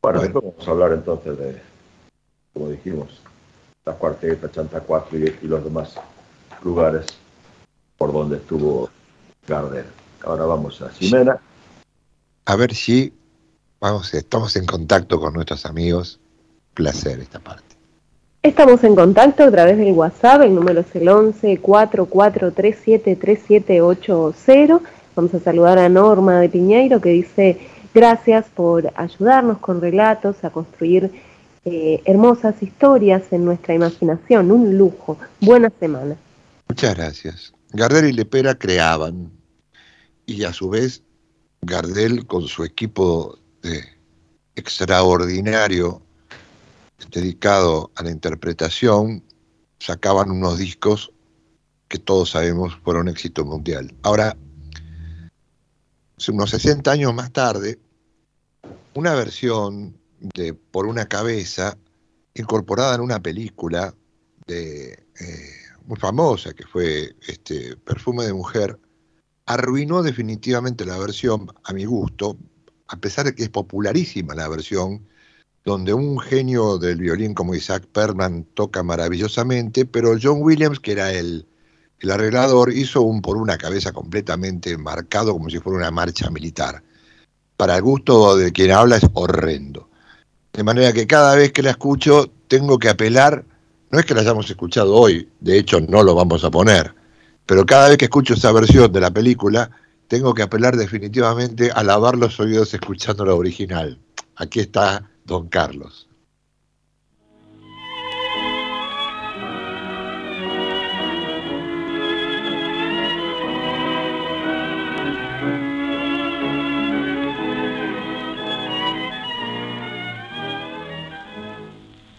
Bueno, 0.02 0.20
después 0.20 0.44
vamos 0.44 0.68
a 0.68 0.70
hablar 0.70 0.92
entonces 0.92 1.38
de, 1.38 1.60
como 2.52 2.68
dijimos, 2.68 3.20
la 3.84 3.94
cuarteta, 3.94 4.50
Chanta 4.50 4.80
4 4.80 5.18
y, 5.18 5.46
los 5.46 5.64
demás 5.64 5.94
lugares 6.62 7.06
por 7.96 8.12
donde 8.12 8.36
estuvo 8.36 8.90
Gardel. 9.46 9.86
Ahora 10.22 10.44
vamos 10.44 10.82
a 10.82 10.90
Ximena. 10.90 11.40
A 12.44 12.56
ver 12.56 12.74
si 12.74 13.12
vamos, 13.80 14.12
estamos 14.14 14.54
en 14.56 14.66
contacto 14.66 15.18
con 15.18 15.34
nuestros 15.34 15.66
amigos. 15.66 16.20
Placer 16.74 17.20
esta 17.20 17.40
parte. 17.40 17.75
Estamos 18.46 18.84
en 18.84 18.94
contacto 18.94 19.42
a 19.42 19.50
través 19.50 19.76
del 19.76 19.92
WhatsApp, 19.92 20.42
el 20.42 20.54
número 20.54 20.82
es 20.82 20.94
el 20.94 21.08
11 21.08 21.58
4437 21.58 23.16
3780. 23.16 24.80
Vamos 25.16 25.34
a 25.34 25.40
saludar 25.40 25.80
a 25.80 25.88
Norma 25.88 26.38
de 26.38 26.48
Piñeiro 26.48 27.00
que 27.00 27.08
dice 27.08 27.58
Gracias 27.92 28.46
por 28.54 28.92
ayudarnos 28.94 29.58
con 29.58 29.80
relatos 29.80 30.44
a 30.44 30.50
construir 30.50 31.10
eh, 31.64 32.00
hermosas 32.04 32.62
historias 32.62 33.24
en 33.32 33.44
nuestra 33.44 33.74
imaginación. 33.74 34.52
Un 34.52 34.78
lujo. 34.78 35.18
Buena 35.40 35.72
semana. 35.80 36.14
Muchas 36.68 36.94
gracias. 36.94 37.52
Gardel 37.72 38.06
y 38.06 38.12
Lepera 38.12 38.54
creaban 38.54 39.32
y 40.24 40.44
a 40.44 40.52
su 40.52 40.70
vez 40.70 41.02
Gardel 41.62 42.24
con 42.26 42.46
su 42.46 42.62
equipo 42.62 43.40
de 43.62 43.82
extraordinario 44.54 46.05
dedicado 47.10 47.90
a 47.94 48.02
la 48.02 48.10
interpretación 48.10 49.22
sacaban 49.78 50.30
unos 50.30 50.58
discos 50.58 51.12
que 51.88 51.98
todos 51.98 52.30
sabemos 52.30 52.76
fueron 52.82 53.08
éxito 53.08 53.44
mundial. 53.44 53.94
Ahora, 54.02 54.36
unos 56.28 56.50
60 56.50 56.90
años 56.90 57.14
más 57.14 57.32
tarde, 57.32 57.78
una 58.94 59.14
versión 59.14 59.96
de 60.18 60.54
Por 60.54 60.86
una 60.86 61.06
cabeza, 61.06 61.76
incorporada 62.34 62.94
en 62.94 63.02
una 63.02 63.20
película 63.20 63.94
de, 64.46 64.92
eh, 64.92 65.50
muy 65.84 65.98
famosa, 65.98 66.54
que 66.54 66.64
fue 66.66 67.14
este, 67.28 67.76
Perfume 67.76 68.24
de 68.24 68.32
Mujer, 68.32 68.78
arruinó 69.44 70.02
definitivamente 70.02 70.84
la 70.84 70.98
versión, 70.98 71.48
a 71.64 71.72
mi 71.72 71.84
gusto, 71.84 72.36
a 72.88 72.96
pesar 72.96 73.26
de 73.26 73.34
que 73.34 73.44
es 73.44 73.48
popularísima 73.50 74.34
la 74.34 74.48
versión, 74.48 75.06
donde 75.66 75.92
un 75.92 76.20
genio 76.20 76.78
del 76.78 76.98
violín 76.98 77.34
como 77.34 77.52
Isaac 77.52 77.86
Perman 77.92 78.44
toca 78.54 78.84
maravillosamente, 78.84 79.84
pero 79.84 80.16
John 80.22 80.38
Williams, 80.40 80.78
que 80.78 80.92
era 80.92 81.12
el, 81.12 81.44
el 81.98 82.10
arreglador, 82.12 82.72
hizo 82.72 83.02
un 83.02 83.20
por 83.20 83.36
una 83.36 83.58
cabeza 83.58 83.90
completamente 83.90 84.78
marcado 84.78 85.32
como 85.32 85.50
si 85.50 85.58
fuera 85.58 85.80
una 85.80 85.90
marcha 85.90 86.30
militar. 86.30 86.84
Para 87.56 87.74
el 87.74 87.82
gusto 87.82 88.36
de 88.36 88.52
quien 88.52 88.70
habla 88.70 88.98
es 88.98 89.06
horrendo. 89.12 89.90
De 90.52 90.62
manera 90.62 90.92
que 90.92 91.08
cada 91.08 91.34
vez 91.34 91.50
que 91.50 91.62
la 91.62 91.70
escucho 91.70 92.30
tengo 92.46 92.78
que 92.78 92.88
apelar, 92.88 93.44
no 93.90 93.98
es 93.98 94.06
que 94.06 94.14
la 94.14 94.20
hayamos 94.20 94.48
escuchado 94.48 94.94
hoy, 94.94 95.28
de 95.40 95.58
hecho 95.58 95.80
no 95.80 96.04
lo 96.04 96.14
vamos 96.14 96.44
a 96.44 96.50
poner, 96.50 96.94
pero 97.44 97.66
cada 97.66 97.88
vez 97.88 97.98
que 97.98 98.04
escucho 98.04 98.34
esa 98.34 98.52
versión 98.52 98.92
de 98.92 99.00
la 99.00 99.10
película, 99.10 99.68
tengo 100.06 100.32
que 100.32 100.42
apelar 100.42 100.76
definitivamente 100.76 101.72
a 101.72 101.82
lavar 101.82 102.16
los 102.16 102.38
oídos 102.38 102.72
escuchando 102.72 103.24
la 103.24 103.34
original. 103.34 103.98
Aquí 104.36 104.60
está 104.60 105.10
Don 105.26 105.48
Carlos. 105.48 106.08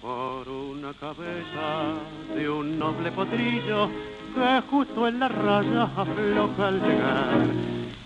Por 0.02 0.50
una 0.50 0.94
cabeza 0.96 1.94
de 2.36 2.50
un 2.50 2.78
noble 2.78 3.10
potrillo 3.14 3.90
que 4.36 4.62
justo 4.70 5.08
en 5.08 5.20
la 5.22 5.30
raya 5.30 5.84
afloja 5.96 6.68
al 6.68 6.82
llegar 6.82 7.48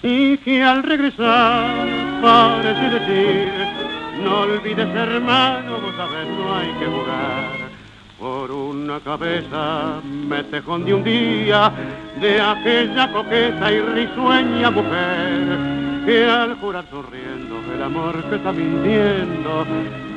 y 0.03 0.37
que 0.37 0.61
al 0.61 0.83
regresar 0.83 1.87
parece 2.21 2.99
decir 2.99 3.90
no 4.23 4.41
olvides, 4.41 4.87
hermano, 4.95 5.79
vos 5.81 5.95
sabés, 5.95 6.27
no 6.27 6.55
hay 6.55 6.71
que 6.79 6.85
jugar. 6.85 7.71
Por 8.19 8.51
una 8.51 8.99
cabeza 8.99 9.99
me 10.03 10.43
tejón 10.43 10.85
de 10.85 10.93
un 10.93 11.03
día 11.03 11.71
de 12.19 12.39
aquella 12.39 13.11
coqueta 13.11 13.71
y 13.71 13.79
risueña 13.81 14.69
mujer 14.69 15.81
que 16.05 16.25
al 16.25 16.55
jurar 16.59 16.85
sonriendo 16.91 17.55
el 17.73 17.81
amor 17.81 18.23
que 18.29 18.35
está 18.35 18.51
mintiendo 18.51 19.65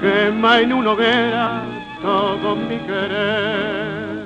quema 0.00 0.60
en 0.60 0.72
una 0.74 0.90
hoguera 0.90 1.62
todo 2.02 2.56
mi 2.56 2.76
querer. 2.78 4.24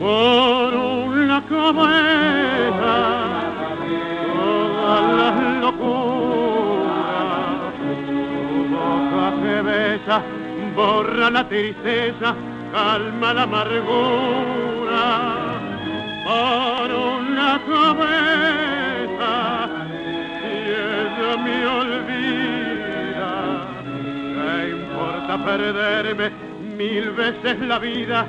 Por 0.00 0.74
una 0.74 1.44
cabeza 1.46 2.94
todas 4.34 5.16
las 5.16 5.60
locuras 5.60 6.25
que 9.46 9.62
besa, 9.62 10.22
borra 10.74 11.30
la 11.30 11.48
tristeza, 11.48 12.34
calma 12.72 13.32
la 13.32 13.42
amargura. 13.42 15.04
Por 16.26 16.88
una 16.92 17.60
cabeza, 17.72 19.32
y 20.42 20.54
ella 20.90 21.32
me 21.44 21.66
olvida, 21.80 23.32
¿qué 24.34 24.70
importa 24.70 25.44
perderme 25.44 26.30
mil 26.76 27.10
veces 27.10 27.60
la 27.60 27.78
vida? 27.78 28.26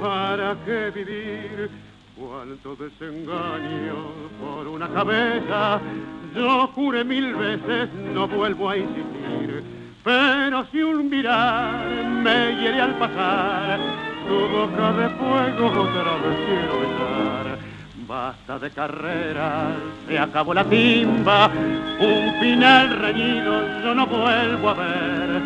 ¿Para 0.00 0.54
qué 0.64 0.92
vivir? 0.94 1.70
Cuánto 2.16 2.76
desengaño 2.76 3.98
por 4.40 4.68
una 4.68 4.88
cabeza, 4.88 5.80
yo 6.34 6.68
juré 6.68 7.02
mil 7.02 7.34
veces, 7.34 7.88
no 8.14 8.28
vuelvo 8.28 8.68
a 8.68 8.76
insistir 8.76 9.19
pero 10.02 10.64
si 10.72 10.82
un 10.82 11.10
mirar 11.10 11.86
me 12.22 12.56
hiere 12.56 12.80
al 12.80 12.94
pasar, 12.94 13.78
tu 14.26 14.48
boca 14.48 14.92
de 14.92 15.08
fuego 15.10 15.66
otra 15.66 16.12
vez 16.22 16.36
quiero 16.46 16.80
besar. 16.80 17.58
Basta 18.06 18.58
de 18.58 18.70
carreras, 18.70 19.74
se 20.08 20.18
acabó 20.18 20.54
la 20.54 20.64
timba, 20.64 21.50
un 22.00 22.40
final 22.40 22.98
reñido 22.98 23.82
yo 23.82 23.94
no 23.94 24.06
vuelvo 24.06 24.70
a 24.70 24.74
ver. 24.74 25.42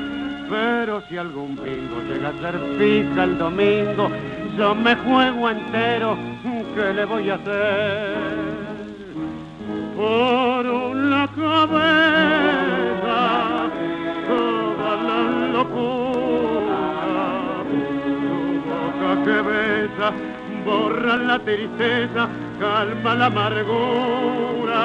Pero 0.48 1.02
si 1.08 1.16
algún 1.16 1.56
bingo 1.56 2.00
llega 2.08 2.28
a 2.28 2.32
ser 2.40 2.58
fija 2.78 3.24
el 3.24 3.38
domingo, 3.38 4.10
yo 4.56 4.74
me 4.74 4.94
juego 4.94 5.50
entero, 5.50 6.16
¿qué 6.74 6.92
le 6.94 7.04
voy 7.04 7.30
a 7.30 7.34
hacer? 7.34 8.14
Por 9.96 10.66
una 10.66 11.28
cabeza 11.28 12.13
borra 20.64 21.16
la 21.16 21.38
tristeza, 21.38 22.28
calma 22.58 23.14
la 23.14 23.26
amargura. 23.26 24.82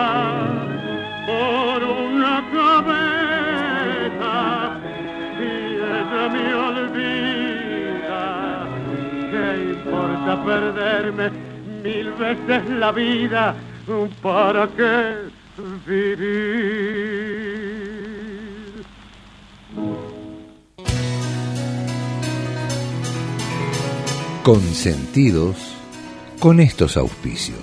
Por 1.26 1.84
una 1.84 2.44
cabeza, 2.58 4.34
y 5.40 5.42
ella 5.98 6.24
me 6.34 6.46
olvida, 6.68 8.24
¿qué 9.32 9.46
importa 9.74 10.32
perderme 10.44 11.28
mil 11.84 12.08
veces 12.14 12.62
la 12.70 12.92
vida? 12.92 13.56
¿Para 14.22 14.68
qué 14.78 15.30
vivir? 15.88 16.90
consentidos 24.50 25.69
con 26.40 26.62
estos 26.62 26.96
auspicios. 26.96 27.60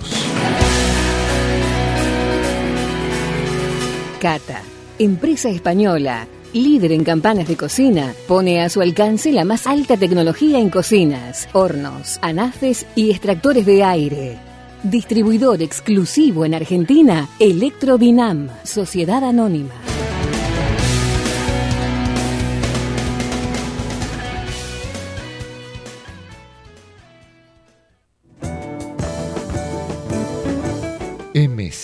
Cata, 4.21 4.61
empresa 4.99 5.49
española, 5.49 6.27
líder 6.53 6.91
en 6.91 7.03
campanas 7.03 7.47
de 7.47 7.57
cocina, 7.57 8.13
pone 8.27 8.61
a 8.61 8.69
su 8.69 8.81
alcance 8.81 9.31
la 9.31 9.45
más 9.45 9.67
alta 9.67 9.97
tecnología 9.97 10.59
en 10.59 10.69
cocinas, 10.69 11.49
hornos, 11.53 12.19
anafes 12.21 12.85
y 12.95 13.11
extractores 13.11 13.65
de 13.65 13.83
aire. 13.83 14.37
Distribuidor 14.83 15.61
exclusivo 15.61 16.45
en 16.45 16.53
Argentina, 16.53 17.27
Electrobinam, 17.39 18.49
Sociedad 18.63 19.23
Anónima. 19.23 19.73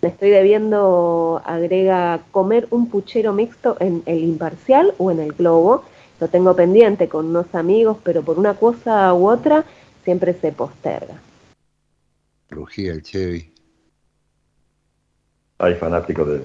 Me 0.02 0.08
estoy 0.08 0.30
debiendo, 0.30 1.42
agrega, 1.44 2.20
comer 2.30 2.68
un 2.70 2.88
puchero 2.88 3.32
mixto 3.32 3.76
en 3.80 4.02
el 4.06 4.22
imparcial 4.22 4.94
o 4.98 5.10
en 5.10 5.20
el 5.20 5.32
globo. 5.32 5.84
Lo 6.20 6.28
tengo 6.28 6.54
pendiente 6.54 7.08
con 7.08 7.26
unos 7.26 7.54
amigos, 7.54 7.96
pero 8.02 8.22
por 8.22 8.38
una 8.38 8.54
cosa 8.54 9.12
u 9.14 9.28
otra 9.28 9.64
siempre 10.04 10.34
se 10.34 10.52
posterga. 10.52 11.14
Rugía 12.50 12.92
el 12.92 13.02
Chevy. 13.02 13.52
Hay 15.62 15.74
fanáticos 15.74 16.26
de, 16.26 16.42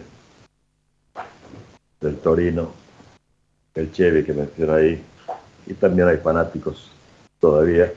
del 2.01 2.17
Torino, 2.17 2.73
el 3.73 3.89
Chevy 3.93 4.25
que 4.25 4.33
menciona 4.33 4.75
ahí, 4.75 5.01
y 5.65 5.73
también 5.73 6.09
hay 6.09 6.17
fanáticos 6.17 6.91
todavía 7.39 7.93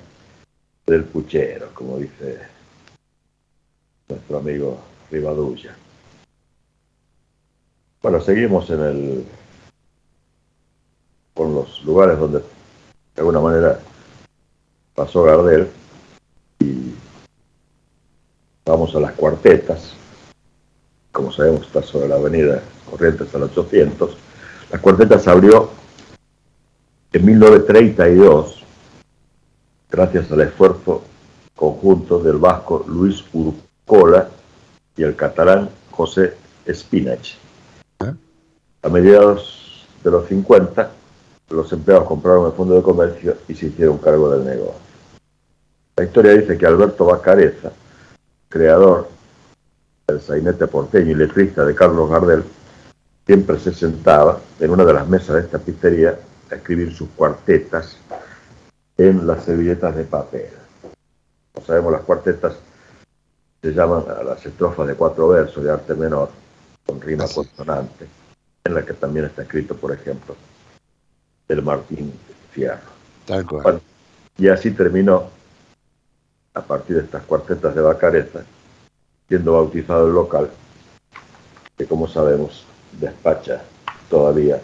del 0.86 1.02
puchero, 1.02 1.70
como 1.74 1.98
dice 1.98 2.38
nuestro 4.08 4.38
amigo 4.38 4.78
Rivadulla. 5.10 5.74
Bueno, 8.00 8.20
seguimos 8.20 8.70
en 8.70 8.80
el 8.80 9.24
con 11.34 11.52
los 11.52 11.82
lugares 11.82 12.16
donde 12.16 12.38
de 12.38 12.44
alguna 13.16 13.40
manera 13.40 13.80
pasó 14.94 15.24
Gardel 15.24 15.68
y 16.60 16.94
vamos 18.64 18.94
a 18.94 19.00
las 19.00 19.12
cuartetas. 19.14 19.94
Como 21.18 21.32
sabemos 21.32 21.62
está 21.62 21.82
sobre 21.82 22.06
la 22.06 22.14
avenida 22.14 22.62
Corrientes 22.88 23.34
al 23.34 23.42
800. 23.42 24.16
Las 24.70 24.80
cuartetas 24.80 25.26
abrió 25.26 25.68
en 27.12 27.26
1932 27.26 28.62
gracias 29.90 30.30
al 30.30 30.42
esfuerzo 30.42 31.02
conjunto 31.56 32.20
del 32.20 32.36
vasco 32.36 32.84
Luis 32.86 33.24
Urcola 33.32 34.28
y 34.96 35.02
el 35.02 35.16
catalán 35.16 35.68
José 35.90 36.34
Spinach. 36.72 37.36
¿Eh? 37.98 38.14
A 38.82 38.88
mediados 38.88 39.88
de 40.04 40.12
los 40.12 40.28
50, 40.28 40.88
los 41.50 41.72
empleados 41.72 42.06
compraron 42.06 42.46
el 42.46 42.52
fondo 42.52 42.76
de 42.76 42.82
comercio 42.82 43.38
y 43.48 43.56
se 43.56 43.66
hicieron 43.66 43.98
cargo 43.98 44.30
del 44.30 44.44
negocio. 44.44 44.80
La 45.96 46.04
historia 46.04 46.34
dice 46.34 46.56
que 46.56 46.64
Alberto 46.64 47.06
Bacareza, 47.06 47.72
creador 48.48 49.17
del 50.08 50.22
sainete 50.22 50.66
porteño 50.66 51.10
y 51.10 51.14
letrista 51.16 51.66
de 51.66 51.74
Carlos 51.74 52.08
Gardel, 52.08 52.42
siempre 53.26 53.58
se 53.58 53.74
sentaba 53.74 54.40
en 54.58 54.70
una 54.70 54.82
de 54.86 54.94
las 54.94 55.06
mesas 55.06 55.36
de 55.36 55.42
esta 55.42 55.58
pizzería 55.58 56.18
a 56.50 56.54
escribir 56.54 56.94
sus 56.94 57.10
cuartetas 57.10 57.98
en 58.96 59.26
las 59.26 59.44
servilletas 59.44 59.94
de 59.94 60.04
papel. 60.04 60.48
Como 61.52 61.66
sabemos, 61.66 61.92
las 61.92 62.00
cuartetas 62.00 62.54
se 63.60 63.70
llaman 63.72 64.04
a 64.08 64.22
las 64.22 64.46
estrofas 64.46 64.86
de 64.88 64.94
cuatro 64.94 65.28
versos 65.28 65.62
de 65.62 65.70
arte 65.70 65.92
menor, 65.94 66.30
con 66.86 67.02
rima 67.02 67.26
consonante, 67.28 68.06
en 68.64 68.74
la 68.74 68.86
que 68.86 68.94
también 68.94 69.26
está 69.26 69.42
escrito, 69.42 69.76
por 69.76 69.92
ejemplo, 69.92 70.34
el 71.48 71.62
Martín 71.62 72.14
Fierro. 72.50 72.78
y 74.38 74.48
así 74.48 74.70
terminó, 74.70 75.28
a 76.54 76.62
partir 76.62 76.96
de 76.96 77.02
estas 77.02 77.24
cuartetas 77.24 77.74
de 77.74 77.82
Bacareta, 77.82 78.42
siendo 79.28 79.52
bautizado 79.52 80.06
el 80.06 80.14
local, 80.14 80.50
que 81.76 81.86
como 81.86 82.08
sabemos 82.08 82.64
despacha 82.98 83.62
todavía 84.08 84.60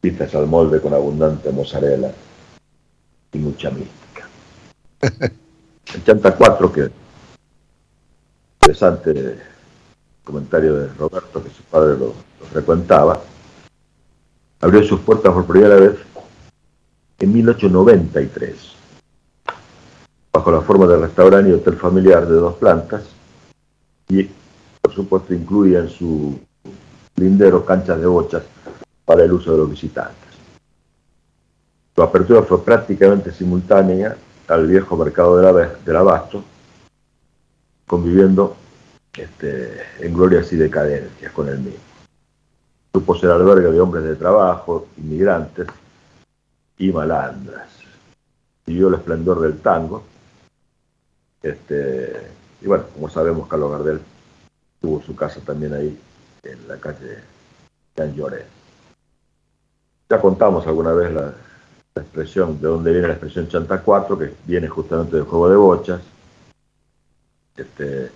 pizzas 0.00 0.34
al 0.34 0.46
molde 0.46 0.80
con 0.80 0.94
abundante 0.94 1.50
mozzarella 1.50 2.12
y 3.32 3.38
mucha 3.38 3.70
mística. 3.70 4.28
El 5.94 6.04
Chanta 6.04 6.34
4, 6.34 6.72
que 6.72 6.90
interesante 8.60 9.38
comentario 10.24 10.74
de 10.74 10.88
Roberto, 10.94 11.42
que 11.42 11.50
su 11.50 11.62
padre 11.62 11.98
lo, 11.98 12.12
frecuentaba, 12.52 13.20
abrió 14.60 14.82
sus 14.82 15.00
puertas 15.00 15.32
por 15.32 15.46
primera 15.46 15.76
vez 15.76 15.96
en 17.18 17.32
1893, 17.32 18.54
bajo 20.32 20.50
la 20.50 20.60
forma 20.60 20.86
de 20.86 20.98
restaurante 20.98 21.50
y 21.50 21.54
hotel 21.54 21.76
familiar 21.76 22.26
de 22.26 22.34
dos 22.34 22.56
plantas, 22.56 23.02
y 24.08 24.28
por 24.80 24.94
supuesto 24.94 25.34
incluía 25.34 25.80
en 25.80 25.88
su 25.88 26.38
lindero 27.16 27.64
canchas 27.64 28.00
de 28.00 28.06
bochas 28.06 28.42
para 29.04 29.24
el 29.24 29.32
uso 29.32 29.52
de 29.52 29.58
los 29.58 29.70
visitantes. 29.70 30.28
Su 31.94 32.02
apertura 32.02 32.42
fue 32.42 32.64
prácticamente 32.64 33.32
simultánea 33.32 34.16
al 34.46 34.66
viejo 34.66 34.96
mercado 34.96 35.36
del 35.84 35.96
abasto, 35.96 36.42
conviviendo 37.86 38.56
este, 39.16 39.82
en 39.98 40.14
glorias 40.14 40.52
y 40.52 40.56
decadencias 40.56 41.32
con 41.32 41.48
el 41.48 41.58
mismo. 41.58 41.80
Supo 42.92 43.16
ser 43.16 43.30
albergue 43.30 43.70
de 43.70 43.80
hombres 43.80 44.04
de 44.04 44.16
trabajo, 44.16 44.86
inmigrantes 44.96 45.66
y 46.78 46.92
malandras. 46.92 47.68
Siguió 48.64 48.88
el 48.88 48.94
esplendor 48.94 49.40
del 49.40 49.58
tango. 49.58 50.04
Este, 51.42 52.37
y 52.60 52.66
bueno, 52.66 52.84
como 52.94 53.08
sabemos, 53.08 53.48
Carlos 53.48 53.70
Gardel 53.70 54.00
tuvo 54.80 55.02
su 55.02 55.14
casa 55.14 55.40
también 55.40 55.74
ahí, 55.74 55.98
en 56.42 56.68
la 56.68 56.76
calle 56.76 57.18
San 57.96 58.14
Lloret. 58.14 58.46
Ya 60.08 60.20
contamos 60.20 60.66
alguna 60.66 60.92
vez 60.92 61.12
la, 61.12 61.32
la 61.94 62.02
expresión, 62.02 62.60
de 62.60 62.68
dónde 62.68 62.92
viene 62.92 63.08
la 63.08 63.14
expresión 63.14 63.48
chanta 63.48 63.82
4, 63.82 64.18
que 64.18 64.34
viene 64.46 64.68
justamente 64.68 65.16
del 65.16 65.24
juego 65.24 65.48
de 65.48 65.56
bochas, 65.56 66.00
este, 67.56 68.10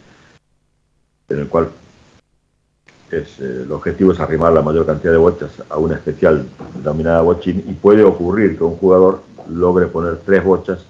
en 1.28 1.38
el 1.38 1.48
cual 1.48 1.68
es, 3.10 3.40
eh, 3.40 3.62
el 3.62 3.72
objetivo 3.72 4.12
es 4.12 4.20
arrimar 4.20 4.52
la 4.52 4.62
mayor 4.62 4.86
cantidad 4.86 5.12
de 5.12 5.18
bochas 5.18 5.50
a 5.68 5.78
una 5.78 5.96
especial 5.96 6.46
denominada 6.76 7.22
bochín 7.22 7.62
y 7.66 7.72
puede 7.74 8.02
ocurrir 8.04 8.56
que 8.56 8.64
un 8.64 8.76
jugador 8.76 9.22
logre 9.48 9.86
poner 9.86 10.18
tres 10.18 10.42
bochas 10.44 10.80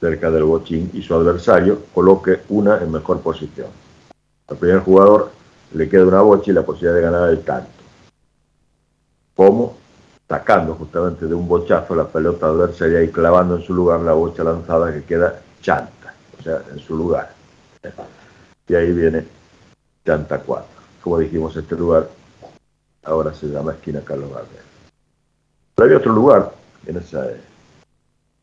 cerca 0.00 0.30
del 0.30 0.44
bochín 0.44 0.90
y 0.94 1.02
su 1.02 1.14
adversario 1.14 1.84
coloque 1.94 2.42
una 2.48 2.78
en 2.78 2.90
mejor 2.90 3.20
posición. 3.20 3.68
Al 4.48 4.56
primer 4.56 4.80
jugador 4.80 5.30
le 5.74 5.88
queda 5.88 6.06
una 6.06 6.22
bocha 6.22 6.50
y 6.50 6.54
la 6.54 6.62
posibilidad 6.62 6.94
de 6.94 7.02
ganar 7.02 7.30
el 7.30 7.42
tanto. 7.42 7.70
Como 9.34 9.76
sacando 10.28 10.74
justamente 10.74 11.26
de 11.26 11.34
un 11.34 11.48
bochazo 11.48 11.94
la 11.94 12.06
pelota 12.06 12.46
adversaria 12.46 13.02
y 13.02 13.08
clavando 13.08 13.56
en 13.56 13.62
su 13.62 13.74
lugar 13.74 14.00
la 14.00 14.12
bocha 14.12 14.44
lanzada 14.44 14.92
que 14.92 15.02
queda 15.02 15.40
chanta, 15.60 16.14
o 16.38 16.42
sea, 16.42 16.62
en 16.70 16.78
su 16.78 16.96
lugar. 16.96 17.32
Y 18.66 18.74
ahí 18.74 18.92
viene 18.92 19.26
chanta 20.04 20.38
4. 20.38 20.66
Como 21.02 21.18
dijimos, 21.18 21.56
este 21.56 21.74
lugar 21.74 22.08
ahora 23.04 23.32
se 23.32 23.46
llama 23.46 23.72
esquina 23.72 24.00
Carlos 24.04 24.30
Gardel. 24.30 24.62
Pero 25.74 25.86
había 25.86 25.98
otro 25.98 26.12
lugar 26.12 26.52
en 26.86 26.96
ese 26.98 27.40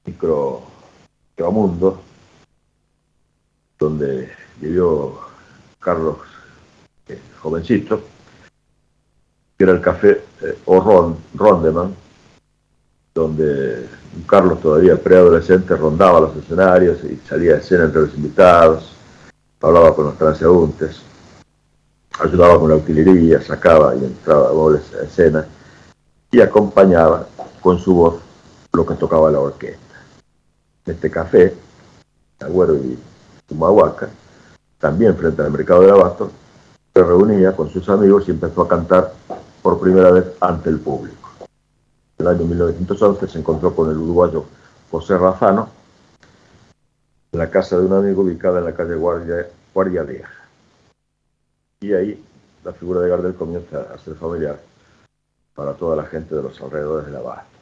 micro 0.05 0.63
mundo 1.43 2.01
donde 3.77 4.31
vivió 4.59 5.19
Carlos 5.79 6.17
eh, 7.07 7.19
jovencito, 7.39 8.01
que 9.57 9.63
era 9.63 9.73
el 9.73 9.81
café 9.81 10.23
eh, 10.41 10.57
Rondeman, 11.33 11.95
donde 13.13 13.87
Carlos 14.27 14.61
todavía 14.61 15.01
preadolescente 15.01 15.75
rondaba 15.75 16.21
los 16.21 16.35
escenarios 16.37 17.03
y 17.03 17.17
salía 17.27 17.55
a 17.55 17.57
escena 17.57 17.85
entre 17.85 18.01
los 18.01 18.13
invitados, 18.15 18.93
hablaba 19.61 19.95
con 19.95 20.05
los 20.05 20.17
transeúntes, 20.17 21.01
ayudaba 22.19 22.59
con 22.59 22.69
la 22.69 22.75
utilería, 22.75 23.41
sacaba 23.41 23.95
y 23.95 24.05
entraba 24.05 24.49
a 24.49 25.03
escena 25.03 25.45
y 26.31 26.41
acompañaba 26.41 27.27
con 27.61 27.79
su 27.79 27.93
voz 27.93 28.15
lo 28.73 28.85
que 28.85 28.95
tocaba 28.95 29.31
la 29.31 29.39
orquesta. 29.39 29.84
Este 30.85 31.09
café, 31.09 31.55
Agüero 32.39 32.75
y 32.75 32.97
Humahuaca, 33.49 34.09
también 34.77 35.15
frente 35.15 35.41
al 35.41 35.51
mercado 35.51 35.81
de 35.81 35.91
abasto, 35.91 36.31
se 36.93 37.03
reunía 37.03 37.55
con 37.55 37.69
sus 37.69 37.89
amigos 37.89 38.27
y 38.27 38.31
empezó 38.31 38.61
a 38.61 38.67
cantar 38.67 39.13
por 39.61 39.79
primera 39.79 40.11
vez 40.11 40.25
ante 40.39 40.69
el 40.69 40.79
público. 40.79 41.29
En 42.17 42.27
el 42.27 42.27
año 42.27 42.45
1911 42.45 43.27
se 43.27 43.39
encontró 43.39 43.75
con 43.75 43.89
el 43.89 43.97
uruguayo 43.97 44.45
José 44.91 45.17
Razano 45.17 45.69
en 47.31 47.39
la 47.39 47.49
casa 47.49 47.77
de 47.77 47.85
un 47.85 47.93
amigo 47.93 48.21
ubicada 48.21 48.59
en 48.59 48.65
la 48.65 48.73
calle 48.73 48.95
Guardia, 48.95 49.47
Guardia 49.73 50.03
Vieja. 50.03 50.47
Y 51.81 51.93
ahí 51.93 52.23
la 52.63 52.71
figura 52.73 53.01
de 53.01 53.09
Gardel 53.09 53.35
comienza 53.35 53.81
a 53.93 53.97
ser 53.97 54.15
familiar 54.15 54.59
para 55.53 55.73
toda 55.73 55.95
la 55.95 56.05
gente 56.05 56.33
de 56.33 56.43
los 56.43 56.61
alrededores 56.61 57.07
del 57.07 57.17
abasto. 57.17 57.54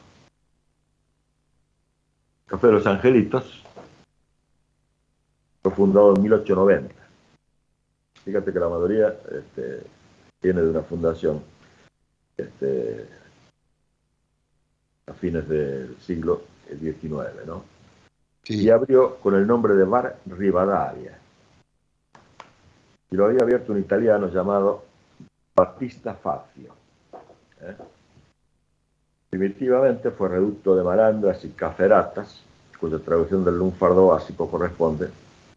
Café 2.54 2.68
de 2.68 2.74
los 2.74 2.86
Angelitos 2.86 3.64
fue 5.64 5.72
fundado 5.72 6.14
en 6.16 6.22
1890. 6.22 6.94
Fíjate 8.24 8.54
que 8.54 8.60
la 8.60 8.70
mayoría 8.70 9.08
este, 9.08 9.82
viene 10.40 10.62
de 10.62 10.70
una 10.70 10.84
fundación 10.84 11.42
este, 12.38 13.10
a 15.08 15.14
fines 15.14 15.50
del 15.50 15.98
siglo 16.00 16.44
XIX, 16.80 17.44
¿no? 17.48 17.64
Y 18.44 18.70
abrió 18.70 19.16
con 19.16 19.34
el 19.34 19.48
nombre 19.48 19.74
de 19.74 19.86
Bar 19.86 20.20
Rivadavia. 20.28 21.18
Y 23.10 23.16
lo 23.16 23.26
había 23.26 23.42
abierto 23.42 23.72
un 23.72 23.80
italiano 23.80 24.32
llamado 24.32 24.84
Battista 25.56 26.14
Fazio. 26.14 26.76
¿eh? 27.62 27.76
Primitivamente 29.34 30.12
fue 30.12 30.30
reducto 30.30 30.76
de 30.76 30.84
malandras 30.84 31.44
y 31.44 31.50
caferatas, 31.50 32.44
cuya 32.80 33.00
traducción 33.00 33.44
del 33.44 33.58
lunfardo 33.58 34.10
básico 34.10 34.48
corresponde 34.48 35.10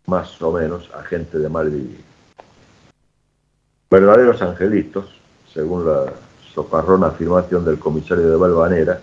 más 0.06 0.40
o 0.40 0.50
menos 0.50 0.90
a 0.94 1.02
gente 1.02 1.38
de 1.38 1.46
mal 1.50 1.68
vivir. 1.68 2.00
Verdaderos 3.90 4.40
angelitos, 4.40 5.20
según 5.52 5.84
la 5.84 6.10
socarrona 6.54 7.08
afirmación 7.08 7.66
del 7.66 7.78
comisario 7.78 8.30
de 8.30 8.36
Valvanera, 8.36 8.98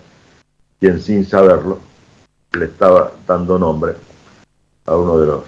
quien 0.79 0.99
sin 0.99 1.23
saberlo 1.23 1.77
le 2.53 2.65
estaba 2.65 3.11
dando 3.27 3.59
nombre 3.59 3.93
a 4.87 4.95
uno 4.97 5.19
de 5.19 5.27
los 5.27 5.43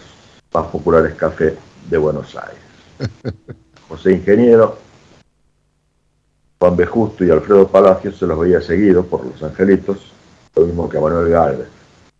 más 0.53 0.67
populares 0.67 1.15
cafés 1.15 1.55
de 1.89 1.97
Buenos 1.97 2.35
Aires. 2.35 2.61
José 3.89 4.11
Ingeniero, 4.11 4.84
Juan 6.65 6.77
B. 6.77 6.85
Justo 6.87 7.23
y 7.23 7.29
Alfredo 7.29 7.67
Palacios 7.67 8.17
se 8.17 8.25
los 8.25 8.39
veía 8.39 8.59
seguido 8.59 9.05
por 9.05 9.23
los 9.23 9.43
angelitos, 9.43 10.11
lo 10.55 10.65
mismo 10.65 10.89
que 10.89 10.99
Manuel 10.99 11.29
Galvez. 11.29 11.67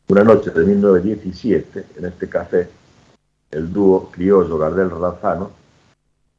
Una 0.08 0.24
noche 0.24 0.52
de 0.52 0.64
1917, 0.64 1.86
en 1.98 2.06
este 2.06 2.30
café, 2.30 2.70
el 3.50 3.74
dúo 3.74 4.12
criollo 4.12 4.60
Gardel 4.60 4.92
Razano 4.92 5.50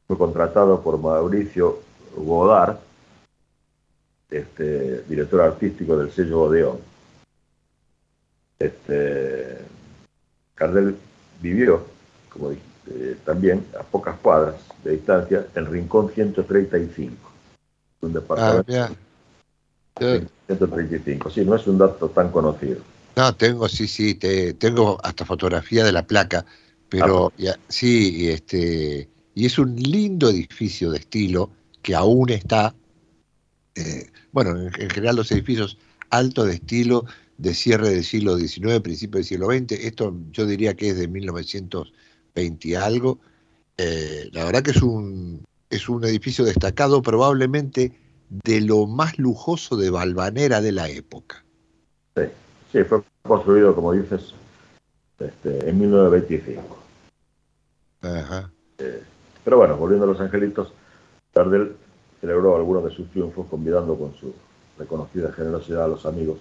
fue 0.07 0.17
contratado 0.17 0.79
por 0.79 0.97
Mauricio 0.97 1.79
Godard 2.15 2.77
este, 4.29 5.01
director 5.01 5.41
artístico 5.41 5.97
del 5.97 6.09
sello 6.09 6.43
Odeón. 6.43 6.77
Este, 8.57 9.57
Cardel 10.55 10.95
vivió, 11.41 11.81
como 12.29 12.51
eh, 12.51 13.17
también 13.25 13.65
a 13.77 13.83
pocas 13.83 14.17
cuadras 14.19 14.55
de 14.85 14.91
distancia, 14.91 15.47
en 15.55 15.65
Rincón 15.65 16.09
135, 16.09 17.26
un 18.01 18.13
departamento. 18.13 18.73
Ah, 18.73 18.91
135, 19.99 21.29
sí, 21.31 21.43
no 21.43 21.55
es 21.55 21.67
un 21.67 21.77
dato 21.77 22.09
tan 22.09 22.31
conocido. 22.31 22.81
No, 23.15 23.35
tengo, 23.35 23.67
sí, 23.67 23.87
sí, 23.87 24.13
tengo 24.13 24.99
hasta 25.03 25.25
fotografía 25.25 25.83
de 25.83 25.91
la 25.91 26.05
placa, 26.05 26.45
pero 26.87 27.33
ah. 27.39 27.55
sí, 27.67 28.29
este, 28.29 29.09
y 29.33 29.45
es 29.45 29.57
un 29.57 29.75
lindo 29.75 30.29
edificio 30.29 30.91
de 30.91 30.99
estilo 30.99 31.49
que 31.81 31.95
aún 31.95 32.29
está, 32.29 32.75
eh, 33.75 34.11
bueno, 34.31 34.59
en, 34.61 34.89
general 34.89 35.15
los 35.15 35.31
edificios 35.31 35.77
altos 36.09 36.47
de 36.47 36.53
estilo 36.53 37.05
de 37.37 37.53
cierre 37.53 37.89
del 37.89 38.03
siglo 38.03 38.37
XIX, 38.37 38.81
principio 38.81 39.17
del 39.17 39.25
siglo 39.25 39.47
XX, 39.47 39.71
esto 39.83 40.15
yo 40.31 40.45
diría 40.45 40.75
que 40.75 40.89
es 40.89 40.97
de 40.97 41.07
1920 41.07 42.67
y 42.67 42.75
algo, 42.75 43.19
eh, 43.77 44.29
la 44.31 44.45
verdad 44.45 44.63
que 44.63 44.71
es 44.71 44.81
un, 44.81 45.43
es 45.69 45.89
un 45.89 46.03
edificio 46.05 46.45
destacado 46.45 47.01
probablemente 47.01 47.93
de 48.29 48.61
lo 48.61 48.85
más 48.87 49.17
lujoso 49.19 49.77
de 49.77 49.89
Balvanera 49.89 50.61
de 50.61 50.71
la 50.71 50.89
época. 50.89 51.43
Sí, 52.15 52.23
sí 52.71 52.83
fue 52.83 53.01
construido, 53.23 53.75
como 53.75 53.93
dices, 53.93 54.33
este, 55.19 55.69
en 55.69 55.79
1925. 55.79 56.77
Ajá. 58.01 58.51
Eh, 58.79 59.03
pero 59.43 59.57
bueno, 59.57 59.77
volviendo 59.77 60.05
a 60.05 60.09
Los 60.09 60.19
Angelitos, 60.19 60.73
Tardel 61.31 61.75
celebró 62.21 62.55
algunos 62.55 62.83
de 62.83 62.91
sus 62.91 63.09
triunfos 63.11 63.47
convidando 63.49 63.97
con 63.97 64.13
su 64.15 64.33
reconocida 64.77 65.31
generosidad 65.31 65.85
a 65.85 65.87
los 65.87 66.05
amigos 66.05 66.39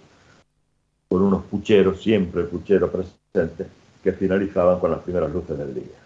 con 1.08 1.22
unos 1.22 1.44
pucheros, 1.44 2.02
siempre 2.02 2.44
pucheros 2.44 2.90
presentes, 2.90 3.68
que 4.02 4.12
finalizaban 4.12 4.80
con 4.80 4.90
las 4.90 5.00
primeras 5.00 5.32
luces 5.32 5.56
del 5.56 5.74
día. 5.74 6.05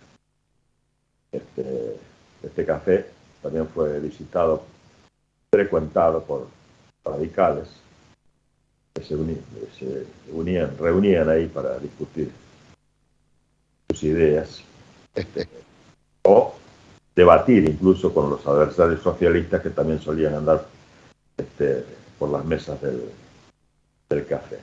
Este, 2.42 2.64
café 2.64 3.06
también 3.42 3.68
fue 3.68 4.00
visitado, 4.00 4.62
frecuentado 5.50 6.22
por 6.22 6.46
radicales 7.04 7.68
que 8.94 9.02
se, 9.02 9.14
unían, 10.32 10.76
reunían 10.78 11.28
ahí 11.28 11.46
para 11.46 11.78
discutir 11.78 12.30
sus 13.88 14.02
ideas. 14.04 14.62
O 16.22 16.54
debatir 17.16 17.66
incluso 17.66 18.12
con 18.12 18.28
los 18.28 18.46
adversarios 18.46 19.00
socialistas 19.00 19.62
que 19.62 19.70
también 19.70 20.00
solían 20.00 20.34
andar 20.34 20.66
este, 21.36 21.82
por 22.18 22.28
las 22.28 22.44
mesas 22.44 22.78
del, 22.82 24.26
café. 24.26 24.58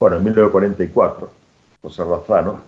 Bueno, 0.00 0.16
en 0.16 0.24
1944, 0.24 1.30
José 1.80 2.04
Razano, 2.04 2.60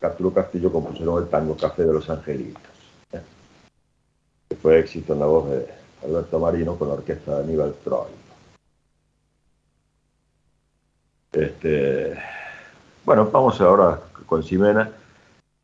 Arturo 0.00 0.34
Castillo 0.34 0.70
compusieron 0.70 1.22
el 1.22 1.28
tango 1.28 1.56
Café 1.56 1.84
de 1.84 1.92
los 1.92 2.10
Angelitos. 2.10 2.71
Que 4.52 4.58
fue 4.58 4.78
éxito 4.80 5.14
en 5.14 5.20
la 5.20 5.24
voz 5.24 5.48
de 5.48 5.66
Alberto 6.04 6.38
Marino 6.38 6.76
con 6.76 6.88
la 6.88 6.94
orquesta 6.94 7.38
de 7.38 7.44
Aníbal 7.44 7.74
Troy. 7.82 8.10
Este, 11.32 12.14
bueno, 13.02 13.30
vamos 13.30 13.58
ahora 13.62 13.98
con 14.26 14.42
Ximena 14.42 14.90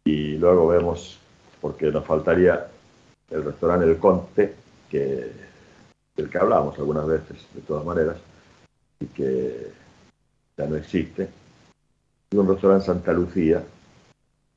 y 0.05 0.39
luego 0.39 0.69
vemos, 0.69 1.19
porque 1.61 1.91
nos 1.91 2.07
faltaría 2.07 2.67
el 3.31 3.45
restaurante 3.45 3.85
El 3.85 3.99
Conte, 3.99 4.55
que, 4.89 5.33
del 6.17 6.31
que 6.31 6.39
hablamos 6.39 6.79
algunas 6.79 7.07
veces, 7.07 7.47
de 7.53 7.61
todas 7.61 7.85
maneras, 7.85 8.17
y 9.01 9.05
que 9.05 9.71
ya 10.57 10.67
no 10.67 10.77
existe. 10.77 11.29
Y 12.31 12.37
un 12.39 12.49
restaurante 12.49 12.87
Santa 12.87 13.13
Lucía, 13.13 13.63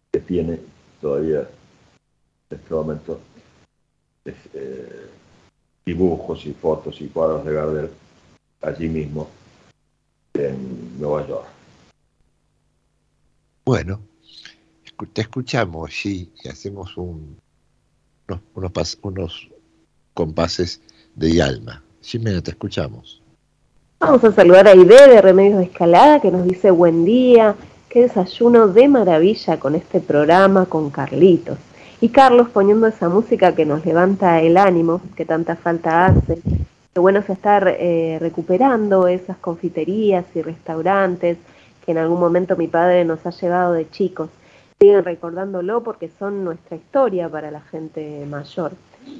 que 0.09 0.19
tiene 0.21 0.57
todavía 1.01 1.39
en 2.49 2.57
este 2.57 2.73
momento 2.73 3.19
eh, 4.25 5.09
dibujos 5.85 6.45
y 6.45 6.53
fotos 6.53 7.01
y 7.01 7.07
cuadros 7.07 7.45
de 7.45 7.53
Gardel 7.53 7.89
allí 8.61 8.87
mismo 8.87 9.27
en 10.33 10.99
Nueva 10.99 11.27
York. 11.27 11.47
Bueno, 13.65 13.99
te 15.13 15.21
escuchamos, 15.21 15.91
sí, 15.93 16.31
y 16.43 16.49
hacemos 16.49 16.95
un, 16.97 17.37
unos, 18.55 18.97
unos, 19.01 19.49
compases 20.13 20.81
de 21.15 21.35
Yalma. 21.35 21.81
Jimena, 22.01 22.41
te 22.41 22.51
escuchamos. 22.51 23.21
Vamos 23.99 24.23
a 24.23 24.31
saludar 24.31 24.67
a 24.67 24.75
Ide 24.75 25.07
de 25.07 25.21
Remedios 25.21 25.59
de 25.59 25.65
Escalada 25.65 26.19
que 26.19 26.31
nos 26.31 26.43
dice 26.43 26.71
buen 26.71 27.05
día, 27.05 27.55
qué 27.87 28.01
desayuno 28.01 28.67
de 28.67 28.87
maravilla 28.87 29.59
con 29.59 29.75
este 29.75 29.99
programa 29.99 30.65
con 30.65 30.89
Carlitos. 30.89 31.57
Y 32.03 32.09
Carlos 32.09 32.49
poniendo 32.49 32.87
esa 32.87 33.09
música 33.09 33.53
que 33.53 33.63
nos 33.63 33.85
levanta 33.85 34.41
el 34.41 34.57
ánimo, 34.57 35.01
que 35.15 35.23
tanta 35.23 35.55
falta 35.55 36.07
hace. 36.07 36.41
Qué 36.91 36.99
bueno 36.99 37.19
es 37.19 37.29
estar 37.29 37.67
eh, 37.67 38.17
recuperando 38.19 39.07
esas 39.07 39.37
confiterías 39.37 40.25
y 40.33 40.41
restaurantes 40.41 41.37
que 41.85 41.91
en 41.91 41.99
algún 41.99 42.19
momento 42.19 42.57
mi 42.57 42.67
padre 42.67 43.05
nos 43.05 43.23
ha 43.27 43.29
llevado 43.29 43.73
de 43.73 43.87
chicos. 43.87 44.31
Siguen 44.79 45.03
recordándolo 45.03 45.83
porque 45.83 46.09
son 46.17 46.43
nuestra 46.43 46.75
historia 46.75 47.29
para 47.29 47.51
la 47.51 47.61
gente 47.61 48.25
mayor. 48.25 48.71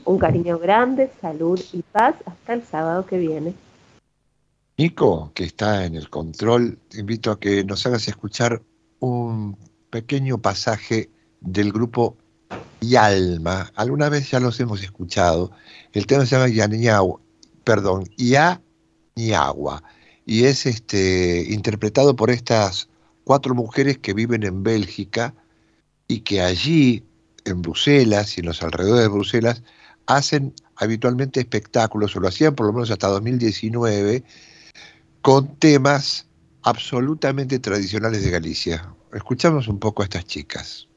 Un 0.05 0.17
cariño 0.17 0.57
grande, 0.57 1.11
salud 1.21 1.61
y 1.73 1.83
paz 1.83 2.15
hasta 2.25 2.53
el 2.53 2.63
sábado 2.63 3.05
que 3.05 3.19
viene. 3.19 3.53
Nico, 4.79 5.31
que 5.35 5.43
está 5.43 5.85
en 5.85 5.93
el 5.93 6.09
control, 6.09 6.79
te 6.89 6.99
invito 6.99 7.29
a 7.29 7.39
que 7.39 7.63
nos 7.63 7.85
hagas 7.85 8.07
escuchar 8.07 8.59
un 8.99 9.55
pequeño 9.91 10.39
pasaje 10.39 11.11
del 11.41 11.71
grupo 11.71 12.17
y 12.81 12.95
alma. 12.95 13.71
Alguna 13.75 14.09
vez 14.09 14.29
ya 14.29 14.41
los 14.41 14.59
hemos 14.59 14.83
escuchado. 14.83 15.51
El 15.93 16.07
tema 16.07 16.25
se 16.25 16.35
llama 16.35 16.49
Yaniagua, 16.49 17.21
perdón, 17.63 18.03
Ya 18.17 18.61
ni 19.15 19.31
agua. 19.31 19.83
Y 20.25 20.45
es 20.45 20.65
este, 20.65 21.45
interpretado 21.49 22.15
por 22.15 22.29
estas 22.29 22.89
cuatro 23.23 23.55
mujeres 23.55 23.99
que 23.99 24.13
viven 24.13 24.43
en 24.43 24.63
Bélgica 24.63 25.33
y 26.07 26.21
que 26.21 26.41
allí, 26.41 27.05
en 27.45 27.61
Bruselas 27.61 28.37
y 28.37 28.41
en 28.41 28.47
los 28.47 28.61
alrededores 28.61 29.03
de 29.03 29.07
Bruselas, 29.09 29.63
hacen 30.07 30.53
habitualmente 30.75 31.39
espectáculos, 31.39 32.15
o 32.15 32.19
lo 32.19 32.27
hacían 32.27 32.55
por 32.55 32.65
lo 32.65 32.73
menos 32.73 32.91
hasta 32.91 33.07
2019, 33.07 34.23
con 35.21 35.55
temas 35.57 36.27
absolutamente 36.63 37.59
tradicionales 37.59 38.23
de 38.23 38.31
Galicia. 38.31 38.93
Escuchamos 39.13 39.67
un 39.67 39.79
poco 39.79 40.01
a 40.01 40.05
estas 40.05 40.25
chicas. 40.25 40.87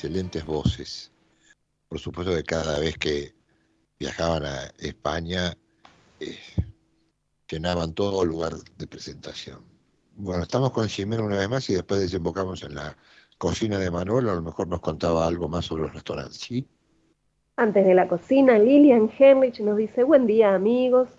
excelentes 0.00 0.46
voces. 0.46 1.12
Por 1.88 1.98
supuesto 1.98 2.34
que 2.34 2.42
cada 2.42 2.78
vez 2.80 2.96
que 2.96 3.34
viajaban 3.98 4.46
a 4.46 4.72
España, 4.78 5.52
eh, 6.20 6.38
llenaban 7.46 7.92
todo 7.92 8.24
lugar 8.24 8.54
de 8.78 8.86
presentación. 8.86 9.60
Bueno, 10.16 10.44
estamos 10.44 10.70
con 10.70 10.88
Jimena 10.88 11.22
una 11.22 11.36
vez 11.36 11.50
más 11.50 11.68
y 11.68 11.74
después 11.74 12.00
desembocamos 12.00 12.62
en 12.62 12.76
la 12.76 12.96
cocina 13.36 13.78
de 13.78 13.90
Manuel, 13.90 14.30
a 14.30 14.34
lo 14.34 14.42
mejor 14.42 14.68
nos 14.68 14.80
contaba 14.80 15.26
algo 15.26 15.48
más 15.48 15.66
sobre 15.66 15.82
los 15.82 15.92
restaurantes, 15.92 16.38
¿sí? 16.38 16.66
Antes 17.56 17.84
de 17.84 17.94
la 17.94 18.08
cocina, 18.08 18.58
Lilian 18.58 19.10
Henrich 19.18 19.60
nos 19.60 19.76
dice, 19.76 20.02
buen 20.02 20.26
día 20.26 20.54
amigos, 20.54 21.10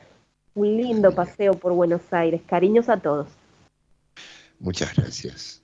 un 0.56 0.76
lindo 0.78 1.14
paseo 1.14 1.54
por 1.54 1.74
Buenos 1.74 2.02
Aires, 2.12 2.42
cariños 2.48 2.90
a 2.90 3.00
todos. 3.00 3.28
Muchas 4.60 4.96
gracias. 4.96 5.62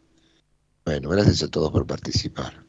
Bueno, 0.86 1.10
gracias 1.10 1.42
a 1.42 1.48
todos 1.48 1.72
por 1.72 1.88
participar. 1.88 2.67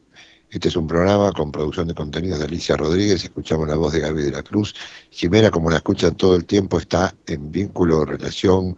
Este 0.51 0.67
es 0.67 0.75
un 0.75 0.87
programa 0.87 1.31
con 1.31 1.51
producción 1.51 1.87
de 1.87 1.93
contenidos 1.93 2.39
de 2.39 2.45
Alicia 2.45 2.75
Rodríguez, 2.75 3.23
escuchamos 3.23 3.67
la 3.67 3.75
voz 3.75 3.93
de 3.93 3.99
Gaby 3.99 4.23
de 4.23 4.31
la 4.31 4.41
Cruz. 4.41 4.73
Jimena, 5.11 5.51
como 5.51 5.69
la 5.69 5.77
escuchan 5.77 6.15
todo 6.15 6.35
el 6.35 6.45
tiempo, 6.45 6.79
está 6.79 7.13
en 7.27 7.51
vínculo, 7.51 8.03
relación, 8.03 8.75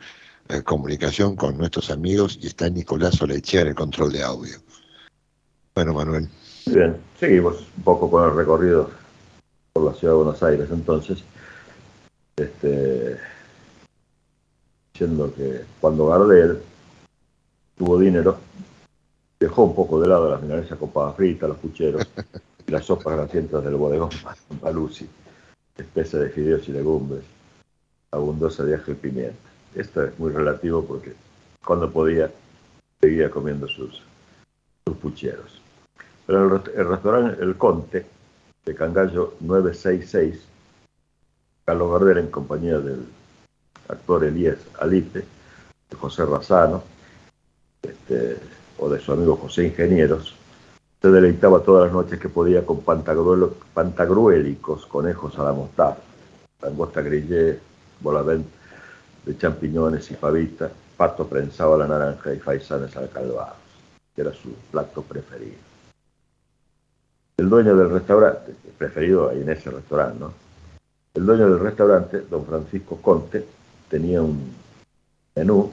eh, 0.50 0.64
comunicación 0.64 1.38
con 1.38 1.58
nuestros 1.58 1.90
amigos 1.90 2.38
y 2.42 2.48
está 2.48 2.70
Nicolás 2.70 3.22
Olechea 3.22 3.62
en 3.62 3.68
el 3.68 3.76
control 3.76 4.12
de 4.12 4.22
audio. 4.22 4.58
Bueno, 5.74 5.94
Manuel. 5.94 6.28
Bien, 6.66 6.98
seguimos 7.18 7.62
un 7.78 7.84
poco 7.84 8.12
con 8.12 8.30
el 8.30 8.36
recorrido 8.36 8.92
por 9.72 9.86
la 9.86 9.94
ciudad 9.94 10.14
de 10.16 10.18
Buenos 10.18 10.44
Aires. 10.44 10.68
Entonces, 10.72 11.24
este, 12.36 13.18
diciendo 14.92 15.34
que 15.34 15.62
cuando 15.80 16.08
Gardel 16.08 16.60
tuvo 17.78 17.98
dinero, 17.98 18.38
dejó 19.42 19.64
un 19.64 19.74
poco 19.74 20.00
de 20.00 20.08
lado 20.08 20.30
las 20.30 20.42
milanesas 20.42 20.78
con 20.78 20.92
papa 20.92 21.14
frita, 21.14 21.48
los 21.48 21.58
pucheros 21.58 22.08
y 22.68 22.72
las 22.72 22.86
sopas 22.86 23.16
grasientas 23.16 23.64
del 23.64 23.76
bodegón 23.76 24.12
Paluzzi, 24.62 25.10
especie 25.76 26.20
de 26.20 26.30
fideos 26.30 26.70
y 26.70 26.72
legumbres, 26.72 27.24
abundosa 28.12 28.64
de 28.64 28.76
ajo 28.76 28.92
y 28.92 28.96
pimienta. 28.96 29.50
Esto 29.74 30.04
es 30.04 30.20
muy 30.20 30.32
relativo 30.32 30.86
porque 30.86 31.14
cuando 31.66 31.90
podía 31.92 32.32
seguía 33.02 33.32
comiendo 33.32 33.68
sus, 33.68 34.04
sus 34.86 34.98
pucheros. 34.98 35.60
Pero 36.28 36.58
el, 36.58 36.62
el 36.76 36.88
restaurante 36.88 37.42
El 37.42 37.58
Conte, 37.58 38.06
de 38.64 38.76
Cangallo 38.76 39.34
966, 39.40 40.40
Carlos 41.66 41.92
Gardel 41.94 42.20
en 42.20 42.30
compañía 42.30 42.78
del 42.78 43.08
actor 43.90 44.24
Elías 44.24 44.60
Alipe, 44.80 45.26
de 45.90 45.98
José 45.98 46.26
Razano, 46.28 46.84
este, 47.82 48.38
o 48.82 48.90
de 48.90 49.00
su 49.00 49.14
amigo 49.14 49.38
José 49.38 49.68
Ingenieros, 49.68 50.36
se 51.02 51.10
deleitaba 51.10 51.62
todas 51.62 51.86
las 51.86 51.94
noches 51.94 52.20
que 52.20 52.30
podía 52.30 52.66
con 52.66 52.82
pantagruélicos, 52.82 54.86
conejos 54.88 55.38
a 55.38 55.44
la 55.44 55.54
mostaza, 55.54 56.02
langosta 56.62 57.02
grillé, 57.02 57.60
volavent 58.02 58.46
de 59.26 59.38
champiñones 59.38 60.10
y 60.12 60.16
pavita, 60.16 60.70
pato 60.98 61.28
prensado 61.28 61.76
a 61.76 61.78
la 61.78 61.88
naranja 61.88 62.34
y 62.34 62.40
faisanes 62.40 62.96
al 62.98 63.10
calvado, 63.10 63.56
que 64.16 64.22
era 64.22 64.34
su 64.34 64.52
plato 64.72 65.04
preferido. 65.04 65.58
El 67.38 67.50
dueño 67.50 67.76
del 67.76 67.90
restaurante, 67.90 68.54
preferido 68.78 69.32
en 69.32 69.50
ese 69.50 69.70
restaurante, 69.70 70.20
¿no? 70.20 70.34
El 71.14 71.26
dueño 71.26 71.50
del 71.50 71.60
restaurante, 71.60 72.22
don 72.22 72.46
Francisco 72.46 72.98
Conte, 72.98 73.46
tenía 73.90 74.22
un 74.22 74.54
menú 75.36 75.72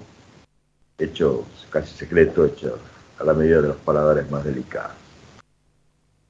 hecho 0.99 1.45
casi 1.71 1.95
secreto, 1.95 2.45
hecho 2.45 2.79
a 3.19 3.25
la 3.25 3.33
medida 3.33 3.61
de 3.61 3.69
los 3.69 3.77
paladares 3.77 4.31
más 4.31 4.45
delicados. 4.45 4.93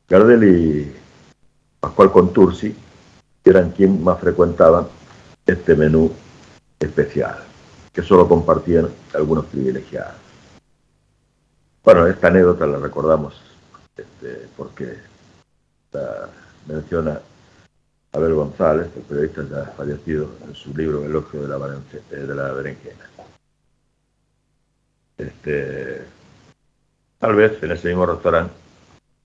Gardel 0.08 0.44
y 0.44 0.96
Pascual 1.80 2.10
Contursi 2.10 2.74
eran 3.44 3.70
quien 3.70 4.02
más 4.02 4.18
frecuentaban 4.20 4.86
este 5.46 5.74
menú 5.74 6.12
especial, 6.78 7.38
que 7.92 8.02
solo 8.02 8.28
compartían 8.28 8.88
algunos 9.14 9.46
privilegiados. 9.46 10.14
Bueno, 11.82 12.06
esta 12.06 12.28
anécdota 12.28 12.66
la 12.66 12.78
recordamos 12.78 13.40
este, 13.96 14.48
porque 14.56 14.98
la 15.92 16.28
menciona 16.66 17.20
Abel 18.12 18.34
González, 18.34 18.88
el 18.96 19.02
periodista 19.02 19.42
ya 19.50 19.72
fallecido, 19.72 20.30
en 20.46 20.54
su 20.54 20.74
libro 20.74 21.04
Elogio 21.04 21.42
de 21.42 21.48
la, 21.48 21.58
de 21.58 22.34
la 22.34 22.52
berenjena. 22.52 23.10
Este, 25.16 26.04
tal 27.18 27.34
vez 27.34 27.62
en 27.62 27.72
ese 27.72 27.88
mismo 27.88 28.06
restaurante 28.06 28.54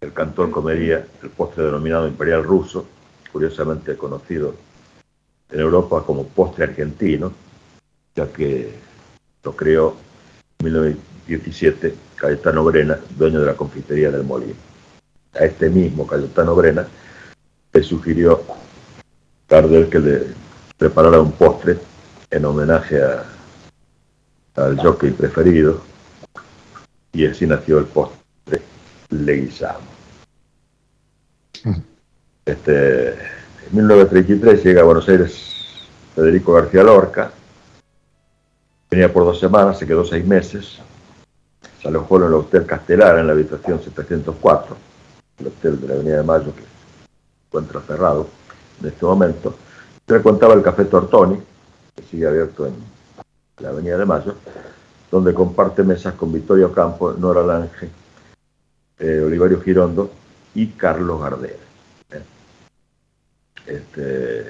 el 0.02 0.12
cantor 0.12 0.52
comería 0.52 1.06
el 1.22 1.30
postre 1.30 1.64
denominado 1.64 2.08
imperial 2.08 2.44
ruso, 2.44 2.86
curiosamente 3.32 3.96
conocido 3.96 4.54
en 5.50 5.60
Europa 5.60 6.04
como 6.06 6.28
postre 6.28 6.66
argentino, 6.66 7.32
ya 8.14 8.28
que 8.28 8.74
lo 9.44 9.56
creó 9.56 9.96
en 10.60 10.66
1917 10.66 11.96
Cayetano 12.16 12.66
Brena, 12.66 13.00
dueño 13.16 13.40
de 13.40 13.46
la 13.46 13.56
confitería 13.56 14.12
del 14.12 14.24
Molino. 14.24 14.56
A 15.34 15.46
este 15.46 15.70
mismo 15.70 16.06
Cayetano 16.06 16.54
Brena 16.54 16.86
le 17.72 17.84
sugirió 17.84 18.44
Gardel 19.48 19.90
que 19.90 20.00
le 20.00 20.22
preparara 20.78 21.22
un 21.22 21.32
postre 21.32 21.78
en 22.30 22.46
homenaje 22.46 23.02
a, 23.02 23.24
al 24.56 24.78
jockey 24.78 25.12
preferido 25.12 25.93
y 27.14 27.28
así 27.28 27.46
nació 27.46 27.78
el 27.78 27.86
postre 27.86 28.62
Leguizamo. 29.10 29.94
Este, 32.46 33.10
en 33.10 33.72
1933 33.72 34.64
llega 34.64 34.82
a 34.82 34.86
Buenos 34.86 35.08
Aires 35.08 35.88
Federico 36.16 36.54
García 36.54 36.84
Lorca, 36.84 37.32
venía 38.90 39.14
por 39.14 39.24
dos 39.24 39.40
semanas, 39.40 39.80
se 39.80 39.88
quedó 39.88 40.04
seis 40.04 40.26
meses, 40.26 40.80
se 41.82 41.88
alojó 41.88 42.18
en 42.18 42.24
el 42.24 42.34
Hotel 42.34 42.66
Castelar 42.66 43.18
en 43.20 43.28
la 43.28 43.34
habitación 43.34 43.82
704, 43.82 44.76
el 45.40 45.48
hotel 45.48 45.80
de 45.82 45.88
la 45.88 45.94
Avenida 45.94 46.18
de 46.18 46.24
Mayo 46.24 46.54
que 46.56 46.62
se 46.62 46.68
encuentra 47.48 47.82
cerrado 47.82 48.28
en 48.82 48.88
este 48.90 49.06
momento. 49.06 49.56
Se 50.08 50.22
contaba 50.22 50.54
el 50.54 50.64
Café 50.64 50.86
Tortoni, 50.86 51.40
que 51.96 52.04
sigue 52.04 52.28
abierto 52.28 52.68
en 52.68 52.74
la 53.60 53.70
Avenida 53.70 53.98
de 53.98 54.06
Mayo, 54.06 54.36
donde 55.14 55.32
comparte 55.32 55.84
mesas 55.84 56.16
con 56.16 56.34
Vittorio 56.34 56.74
Campo, 56.74 57.14
Nora 57.14 57.44
Lange, 57.44 57.88
eh, 58.98 59.22
Olivario 59.24 59.62
Girondo 59.62 60.10
y 60.56 60.70
Carlos 60.70 61.22
Gardel. 61.22 61.56
¿eh? 62.10 62.24
Este, 63.68 64.48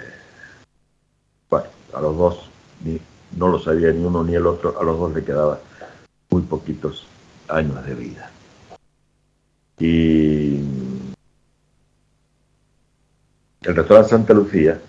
bueno, 1.50 1.68
a 1.94 2.00
los 2.00 2.18
dos 2.18 2.50
no 3.36 3.50
lo 3.50 3.60
sabía 3.60 3.92
ni 3.92 4.06
uno 4.06 4.24
ni 4.24 4.36
el 4.36 4.48
otro, 4.48 4.80
a 4.80 4.84
los 4.86 4.98
dos 4.98 5.14
le 5.14 5.26
quedaban 5.26 5.58
muy 6.30 6.44
poquitos 6.44 7.08
años 7.50 7.86
de 7.86 7.96
vida. 7.96 8.32
Y 9.80 10.62
el 13.64 13.76
restaurante 13.76 14.10
Santa 14.10 14.34
Lucía 14.34 14.80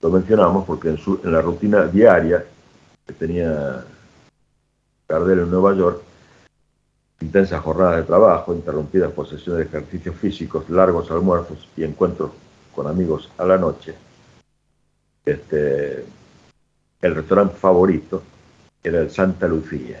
lo 0.00 0.08
mencionamos 0.08 0.64
porque 0.64 0.88
en, 0.88 0.96
su, 0.96 1.20
en 1.22 1.30
la 1.30 1.42
rutina 1.42 1.84
diaria 1.84 2.42
que 3.06 3.12
tenía 3.12 3.84
Gardel 5.10 5.40
en 5.40 5.50
Nueva 5.50 5.74
York, 5.74 6.00
intensas 7.20 7.60
jornadas 7.60 7.96
de 7.96 8.02
trabajo, 8.04 8.54
interrumpidas 8.54 9.10
por 9.10 9.28
sesiones 9.28 9.70
de 9.70 9.78
ejercicios 9.78 10.14
físicos, 10.14 10.70
largos 10.70 11.10
almuerzos 11.10 11.68
y 11.76 11.82
encuentros 11.82 12.30
con 12.72 12.86
amigos 12.86 13.28
a 13.36 13.44
la 13.44 13.58
noche, 13.58 13.96
este, 15.24 16.04
el 17.02 17.14
restaurante 17.14 17.56
favorito 17.56 18.22
era 18.84 19.00
el 19.00 19.10
Santa 19.10 19.48
Lucía, 19.48 20.00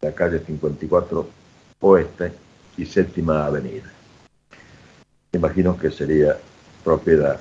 la 0.00 0.12
calle 0.12 0.38
54 0.38 1.28
Oeste 1.80 2.32
y 2.78 2.86
Séptima 2.86 3.44
Avenida. 3.44 3.92
Imagino 5.32 5.76
que 5.76 5.90
sería 5.90 6.38
propiedad 6.82 7.38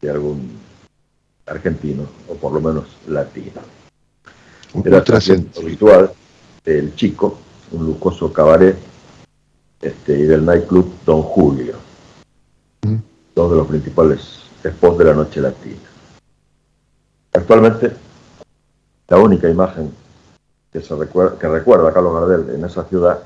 de 0.00 0.10
algún 0.10 0.58
argentino 1.46 2.04
o 2.28 2.34
por 2.34 2.52
lo 2.52 2.60
menos 2.60 2.96
latino. 3.06 3.79
Era 4.84 5.02
habitual 5.58 6.12
el 6.64 6.94
Chico, 6.94 7.38
un 7.72 7.86
lujoso 7.86 8.32
cabaret, 8.32 8.76
este, 9.80 10.18
y 10.18 10.22
del 10.22 10.44
nightclub 10.44 10.92
Don 11.04 11.22
Julio, 11.22 11.74
mm. 12.82 12.96
dos 13.34 13.50
de 13.50 13.56
los 13.56 13.66
principales 13.66 14.42
spots 14.64 14.98
de 14.98 15.04
la 15.04 15.14
noche 15.14 15.40
latina. 15.40 15.80
Actualmente, 17.32 17.92
la 19.08 19.18
única 19.18 19.48
imagen 19.48 19.90
que, 20.72 20.80
se 20.80 20.94
recuerda, 20.94 21.38
que 21.38 21.48
recuerda 21.48 21.88
a 21.88 21.92
Carlos 21.92 22.14
Gardel 22.14 22.54
en 22.54 22.64
esa 22.64 22.84
ciudad 22.84 23.22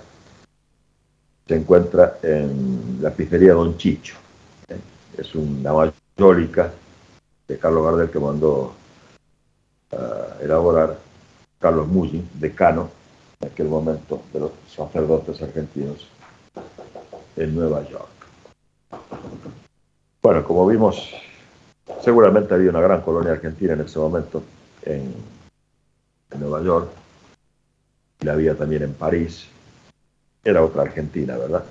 se 1.46 1.56
encuentra 1.56 2.18
en 2.22 2.98
la 3.02 3.10
pizzería 3.10 3.52
Don 3.52 3.76
Chicho. 3.76 4.16
¿eh? 4.68 4.78
Es 5.18 5.34
una 5.34 5.72
mayólica 5.72 6.72
de 7.46 7.58
Carlos 7.58 7.84
Gardel 7.84 8.10
que 8.10 8.18
mandó 8.18 8.72
a 9.92 10.42
elaborar 10.42 11.03
Carlos 11.64 11.88
Mullin, 11.88 12.28
decano 12.34 12.90
en 13.40 13.48
aquel 13.48 13.68
momento 13.68 14.20
de 14.34 14.40
los 14.40 14.50
sacerdotes 14.68 15.40
argentinos 15.40 16.06
en 17.36 17.54
Nueva 17.54 17.82
York. 17.88 18.08
Bueno, 20.22 20.44
como 20.44 20.66
vimos 20.66 21.10
Seguramente 22.02 22.52
había 22.52 22.68
una 22.68 22.80
gran 22.80 23.00
colonia 23.00 23.32
argentina 23.32 23.72
en 23.72 23.80
ese 23.80 23.98
momento 23.98 24.42
en, 24.82 25.14
Nueva 26.38 26.62
York 26.62 26.90
la 28.20 28.32
había 28.32 28.56
también 28.56 28.82
en 28.82 28.92
París. 28.92 29.46
Era 30.42 30.64
otra 30.64 30.82
Argentina, 30.82 31.36
¿verdad? 31.38 31.64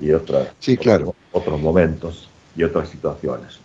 Y 0.00 0.10
otra, 0.12 0.52
sí, 0.58 0.76
claro. 0.78 1.14
otros 1.30 1.60
momentos 1.60 2.28
y 2.56 2.64
otras 2.64 2.88
situaciones. 2.88 3.58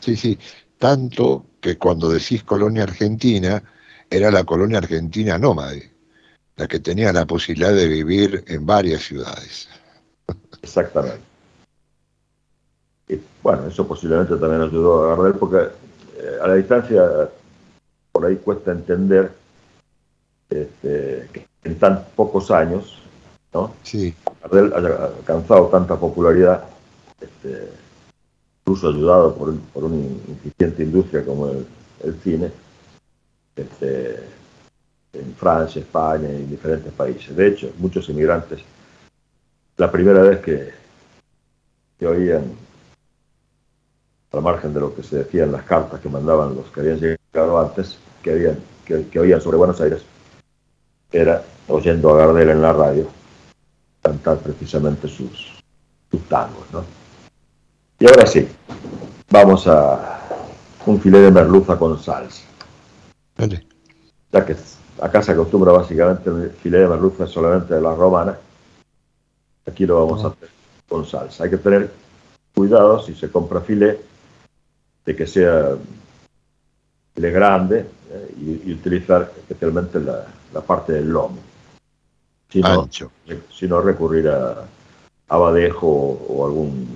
Sí, 0.00 0.14
sí. 0.14 0.38
Tanto 0.78 1.46
que 1.60 1.78
cuando 1.78 2.10
decís 2.10 2.44
colonia 2.44 2.82
argentina, 2.82 3.62
era 4.12 4.30
la 4.30 4.44
colonia 4.44 4.78
argentina 4.78 5.38
nómade, 5.38 5.90
la 6.56 6.68
que 6.68 6.80
tenía 6.80 7.12
la 7.12 7.26
posibilidad 7.26 7.72
de 7.72 7.88
vivir 7.88 8.44
en 8.46 8.66
varias 8.66 9.02
ciudades. 9.02 9.68
Exactamente. 10.62 11.20
Y 13.08 13.18
bueno, 13.42 13.66
eso 13.66 13.86
posiblemente 13.86 14.36
también 14.36 14.62
ayudó 14.62 15.04
a 15.04 15.16
Gardel, 15.16 15.34
porque 15.34 15.56
eh, 15.56 16.38
a 16.42 16.46
la 16.46 16.54
distancia 16.54 17.02
por 18.12 18.26
ahí 18.26 18.36
cuesta 18.36 18.72
entender 18.72 19.32
este, 20.50 21.28
que 21.32 21.46
en 21.64 21.78
tan 21.78 22.04
pocos 22.14 22.50
años, 22.50 22.98
¿no? 23.52 23.74
Sí. 23.82 24.14
Gardel 24.42 24.72
haya 24.74 25.06
alcanzado 25.06 25.68
tanta 25.68 25.96
popularidad, 25.96 26.64
este, 27.20 27.70
incluso 28.60 28.88
ayudado 28.88 29.34
por, 29.34 29.56
por 29.72 29.84
una 29.84 29.96
incipiente 29.96 30.82
industria 30.82 31.24
como 31.24 31.48
el, 31.48 31.66
el 32.04 32.14
cine, 32.22 32.50
este, 33.56 34.16
en 35.12 35.34
Francia, 35.34 35.80
España 35.80 36.28
y 36.30 36.36
en 36.36 36.50
diferentes 36.50 36.92
países. 36.92 37.34
De 37.36 37.48
hecho, 37.48 37.72
muchos 37.78 38.08
inmigrantes, 38.08 38.60
la 39.76 39.90
primera 39.90 40.22
vez 40.22 40.40
que, 40.40 40.70
que 41.98 42.06
oían, 42.06 42.44
al 44.32 44.42
margen 44.42 44.72
de 44.72 44.80
lo 44.80 44.94
que 44.94 45.02
se 45.02 45.18
decía 45.18 45.44
en 45.44 45.52
las 45.52 45.64
cartas 45.64 46.00
que 46.00 46.08
mandaban 46.08 46.54
los 46.54 46.66
que 46.66 46.80
habían 46.80 46.98
llegado 46.98 47.60
antes, 47.60 47.98
que, 48.22 48.30
habían, 48.30 48.58
que, 48.84 49.20
oían 49.20 49.40
sobre 49.40 49.58
Buenos 49.58 49.80
Aires, 49.80 50.02
era 51.10 51.44
oyendo 51.68 52.10
a 52.10 52.18
Gardel 52.18 52.50
en 52.50 52.62
la 52.62 52.72
radio 52.72 53.06
cantar 54.00 54.38
precisamente 54.38 55.06
sus, 55.08 55.62
sus 56.10 56.28
tangos. 56.28 56.64
¿no? 56.72 56.82
Y 57.98 58.06
ahora 58.06 58.26
sí, 58.26 58.48
vamos 59.30 59.66
a 59.66 60.20
un 60.86 61.00
filé 61.00 61.20
de 61.20 61.30
merluza 61.30 61.78
con 61.78 62.02
salsa. 62.02 62.51
Vale. 63.42 63.66
Ya 64.30 64.46
que 64.46 64.54
acá 65.00 65.20
se 65.20 65.32
acostumbra 65.32 65.72
básicamente 65.72 66.30
el 66.30 66.50
filé 66.50 66.78
de 66.78 66.86
merluza 66.86 67.26
solamente 67.26 67.74
de 67.74 67.80
la 67.80 67.92
romana, 67.92 68.38
aquí 69.66 69.84
lo 69.84 70.06
vamos 70.06 70.24
a 70.24 70.28
hacer 70.28 70.48
con 70.88 71.04
salsa. 71.04 71.42
Hay 71.42 71.50
que 71.50 71.56
tener 71.56 71.90
cuidado 72.54 73.02
si 73.02 73.16
se 73.16 73.28
compra 73.32 73.60
filé 73.60 73.98
de 75.04 75.16
que 75.16 75.26
sea 75.26 75.70
filé 77.16 77.30
grande 77.32 77.84
eh, 78.10 78.34
y, 78.64 78.70
y 78.70 78.74
utilizar 78.74 79.32
especialmente 79.36 79.98
la, 79.98 80.24
la 80.54 80.60
parte 80.60 80.92
del 80.92 81.08
lomo. 81.08 81.38
Si 82.48 82.60
no, 82.60 82.82
Ancho. 82.82 83.10
si 83.50 83.66
no 83.66 83.80
recurrir 83.80 84.28
a 84.28 84.62
abadejo 85.26 85.88
o, 85.88 86.26
o 86.28 86.46
algún 86.46 86.86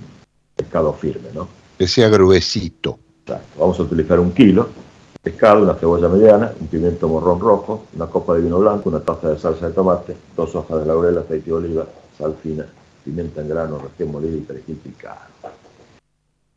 pescado 0.55 0.93
firme, 0.93 1.31
¿no? 1.35 1.49
Que 1.77 1.89
sea 1.89 2.09
gruesito. 2.09 3.01
Exacto. 3.23 3.59
Vamos 3.59 3.81
a 3.81 3.83
utilizar 3.83 4.21
un 4.21 4.31
kilo 4.31 4.86
pescado, 5.27 5.65
una 5.65 5.75
cebolla 5.75 6.09
mediana, 6.09 6.53
un 6.61 6.69
pimiento 6.69 7.09
morrón 7.09 7.41
rojo, 7.41 7.87
una 7.97 8.07
copa 8.07 8.35
de 8.35 8.43
vino 8.43 8.61
blanco, 8.61 8.89
una 8.89 9.01
taza 9.01 9.31
de 9.31 9.37
salsa 9.37 9.67
de 9.67 9.75
tomate, 9.75 10.17
dos 10.37 10.55
hojas 10.55 10.79
de 10.79 10.87
laurel, 10.87 11.19
aceite 11.19 11.47
de 11.47 11.53
oliva, 11.53 11.85
sal 12.17 12.37
fina, 12.41 12.65
pimienta 13.05 13.41
en 13.41 13.49
grano, 13.49 13.77
recién 13.81 14.13
molida 14.13 14.37
y 14.37 14.43
perejil 14.43 14.77
picado. 14.77 15.19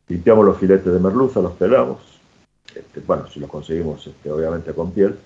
Limpiamos 0.06 0.46
los 0.46 0.56
filetes 0.56 0.92
de 0.92 1.00
merluza, 1.00 1.40
los 1.40 1.54
pelamos, 1.54 1.98
este, 2.72 3.00
bueno, 3.00 3.26
si 3.26 3.40
los 3.40 3.50
conseguimos 3.50 4.06
este, 4.06 4.30
obviamente 4.30 4.72
con 4.72 4.92
piel, 4.92 5.18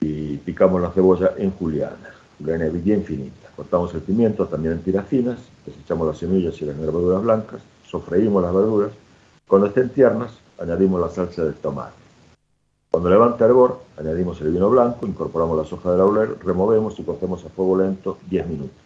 y 0.00 0.38
picamos 0.38 0.80
la 0.80 0.90
cebolla 0.92 1.34
en 1.36 1.50
juliana, 1.50 2.14
bien 2.38 3.04
finita. 3.04 3.50
Cortamos 3.54 3.92
el 3.92 4.00
pimiento 4.00 4.46
también 4.46 4.72
en 4.72 4.82
tiras 4.82 5.06
finas, 5.06 5.40
desechamos 5.66 6.06
las 6.06 6.16
semillas 6.16 6.58
y 6.62 6.64
las 6.64 6.80
verduras 6.80 7.22
blancas, 7.22 7.60
sofreímos 7.86 8.42
las 8.42 8.54
verduras, 8.54 8.92
cuando 9.46 9.66
estén 9.66 9.90
tiernas 9.90 10.30
añadimos 10.58 11.00
la 11.02 11.10
salsa 11.10 11.44
de 11.44 11.52
tomate. 11.52 11.97
Cuando 12.90 13.10
levante 13.10 13.44
hervor, 13.44 13.80
añadimos 13.98 14.40
el 14.40 14.50
vino 14.50 14.70
blanco, 14.70 15.06
incorporamos 15.06 15.58
las 15.58 15.72
hojas 15.72 15.92
de 15.92 15.98
laurel, 15.98 16.36
removemos 16.40 16.98
y 16.98 17.02
cocemos 17.04 17.44
a 17.44 17.50
fuego 17.50 17.76
lento 17.76 18.18
10 18.30 18.46
minutos. 18.46 18.76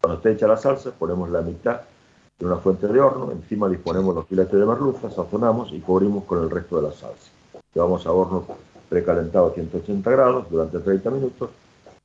Cuando 0.00 0.18
esté 0.18 0.32
hecha 0.32 0.46
la 0.46 0.58
salsa, 0.58 0.90
ponemos 0.90 1.30
la 1.30 1.40
mitad 1.40 1.80
de 2.38 2.46
una 2.46 2.56
fuente 2.56 2.86
de 2.86 3.00
horno, 3.00 3.32
encima 3.32 3.68
disponemos 3.68 4.14
los 4.14 4.26
filetes 4.26 4.60
de 4.60 4.66
merluza, 4.66 5.10
sazonamos 5.10 5.72
y 5.72 5.80
cubrimos 5.80 6.24
con 6.24 6.42
el 6.42 6.50
resto 6.50 6.76
de 6.76 6.88
la 6.88 6.92
salsa. 6.92 7.30
Llevamos 7.72 8.06
a 8.06 8.12
horno 8.12 8.44
precalentado 8.90 9.46
a 9.46 9.54
180 9.54 10.10
grados 10.10 10.50
durante 10.50 10.78
30 10.78 11.10
minutos 11.10 11.50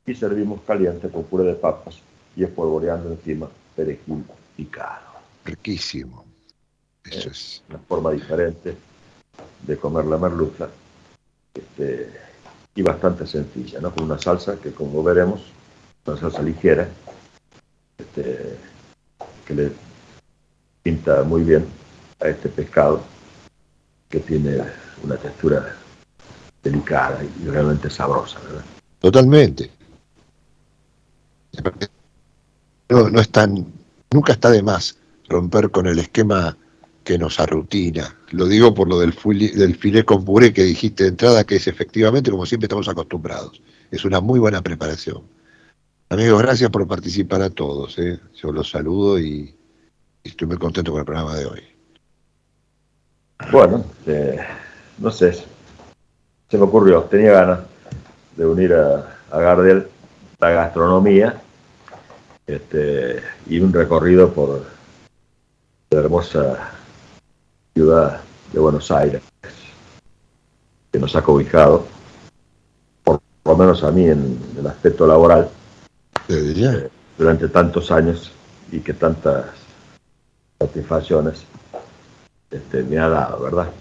y 0.06 0.16
servimos 0.16 0.62
caliente 0.66 1.10
con 1.10 1.24
puré 1.24 1.44
de 1.44 1.56
papas 1.56 2.00
y 2.36 2.44
espolvoreando 2.46 3.10
encima 3.10 3.50
perejil 3.76 4.24
picado. 4.56 5.12
Riquísimo. 5.44 6.24
Eso 7.04 7.30
es. 7.30 7.62
Una 7.70 7.80
forma 7.80 8.12
diferente 8.12 8.76
de 9.68 9.78
comer 9.78 10.06
la 10.06 10.18
merluza 10.18 10.70
este, 11.54 12.12
y 12.76 12.82
bastante 12.82 13.28
sencilla, 13.28 13.80
¿no? 13.80 13.94
Con 13.94 14.06
una 14.06 14.18
salsa 14.18 14.58
que, 14.58 14.72
como 14.72 15.04
veremos, 15.04 15.42
una 16.06 16.18
salsa 16.18 16.42
ligera, 16.42 16.88
este, 17.98 18.58
que 19.46 19.54
le 19.54 19.72
pinta 20.84 21.24
muy 21.24 21.44
bien 21.44 21.66
a 22.20 22.28
este 22.28 22.50
pescado 22.50 23.04
que 24.10 24.20
tiene 24.20 24.62
una 25.04 25.16
textura 25.18 25.76
delicada 26.64 27.22
y 27.24 27.48
realmente 27.48 27.90
sabrosa, 27.90 28.40
¿verdad? 28.40 28.66
Totalmente. 29.00 29.72
No, 32.90 33.10
no 33.10 33.20
es 33.20 33.30
tan, 33.30 33.66
nunca 34.12 34.34
está 34.34 34.50
de 34.50 34.62
más 34.62 34.98
romper 35.28 35.72
con 35.72 35.88
el 35.88 36.00
esquema 36.00 36.56
que 37.04 37.18
nos 37.18 37.40
arrutina. 37.40 38.16
Lo 38.32 38.46
digo 38.46 38.74
por 38.74 38.88
lo 38.88 39.00
del, 39.00 39.14
del 39.14 39.76
filé 39.76 40.06
con 40.06 40.24
puré 40.24 40.54
que 40.54 40.64
dijiste 40.64 41.04
de 41.04 41.10
entrada, 41.10 41.44
que 41.44 41.56
es 41.56 41.68
efectivamente 41.68 42.32
como 42.32 42.46
siempre 42.46 42.66
estamos 42.66 42.88
acostumbrados. 42.88 43.62
Es 43.90 44.06
una 44.06 44.22
muy 44.22 44.40
buena 44.40 44.62
preparación. 44.62 45.24
Amigos, 46.10 46.42
gracias 46.42 46.70
por 46.70 46.88
participar 46.88 47.42
a 47.42 47.50
todos. 47.50 47.98
¿eh? 48.00 48.20
Yo 48.36 48.52
los 48.52 48.70
saludo 48.70 49.20
y, 49.20 49.56
y 50.24 50.30
estoy 50.30 50.48
muy 50.48 50.58
contento 50.58 50.92
con 50.92 51.00
el 51.00 51.06
programa 51.06 51.36
de 51.36 51.46
hoy. 51.46 51.62
Bueno, 53.52 53.84
eh, 54.06 54.40
no 55.00 55.10
sé, 55.10 55.34
se 55.34 56.58
me 56.58 56.64
ocurrió, 56.64 57.02
tenía 57.04 57.32
ganas 57.32 57.60
de 58.36 58.46
unir 58.46 58.74
a, 58.74 59.18
a 59.32 59.40
Gardel 59.40 59.88
la 60.40 60.50
gastronomía 60.50 61.42
este, 62.48 63.22
y 63.48 63.60
un 63.60 63.72
recorrido 63.72 64.34
por 64.34 64.66
la 65.92 66.00
hermosa 66.00 66.72
ciudad 67.82 68.22
de 68.54 68.60
Buenos 68.60 68.92
Aires, 68.92 69.24
que 70.92 71.00
nos 71.00 71.16
ha 71.16 71.24
cobijado, 71.24 71.88
por 73.04 73.20
lo 73.44 73.58
menos 73.58 73.84
a 73.84 73.90
mí 73.90 74.06
en 74.06 74.38
el 74.56 74.68
aspecto 74.68 75.08
laboral, 75.08 75.50
eh, 76.30 76.90
durante 77.18 77.48
tantos 77.48 77.90
años 77.90 78.32
y 78.72 78.82
que 78.82 78.94
tantas 78.94 79.46
satisfacciones 80.60 81.42
este, 82.52 82.84
me 82.84 83.00
ha 83.00 83.10
dado, 83.10 83.42
¿verdad? 83.42 83.72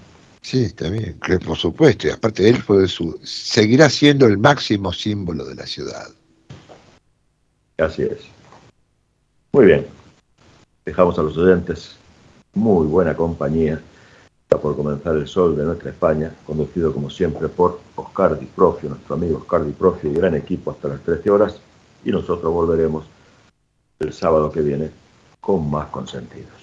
Sí, 0.41 0.65
está 0.65 0.89
bien, 0.89 1.19
por 1.45 1.59
supuesto. 1.59 2.09
Y 2.09 2.11
aparte 2.11 2.49
él 2.49 2.57
fue 2.57 2.89
su, 2.89 3.21
seguirá 3.23 3.91
siendo 3.91 4.25
el 4.27 4.39
máximo 4.39 4.95
símbolo 4.95 5.45
de 5.45 5.57
la 5.57 5.67
ciudad. 5.67 6.09
Así 7.77 8.05
es. 8.05 8.21
Muy 9.53 9.67
bien. 9.67 9.87
Dejamos 10.87 11.19
a 11.19 11.23
los 11.23 11.37
oyentes 11.37 11.97
muy 12.55 12.87
buena 12.87 13.15
compañía. 13.15 13.83
Por 14.51 14.77
comenzar 14.77 15.17
el 15.17 15.27
sol 15.27 15.57
de 15.57 15.65
nuestra 15.65 15.91
España, 15.91 16.35
conducido 16.45 16.93
como 16.93 17.09
siempre 17.09 17.49
por 17.49 17.81
Oscar 17.95 18.39
Di 18.39 18.47
Profio, 18.47 18.91
nuestro 18.91 19.15
amigo 19.15 19.39
Oscar 19.39 19.65
Di 19.65 19.73
Profio 19.73 20.11
y 20.11 20.15
gran 20.15 20.35
equipo 20.35 20.73
hasta 20.73 20.89
las 20.89 21.01
13 21.01 21.31
horas. 21.31 21.61
Y 22.05 22.11
nosotros 22.11 22.53
volveremos 22.53 23.07
el 24.01 24.13
sábado 24.13 24.51
que 24.51 24.61
viene 24.61 24.91
con 25.41 25.71
más 25.71 25.87
consentidos. 25.89 26.60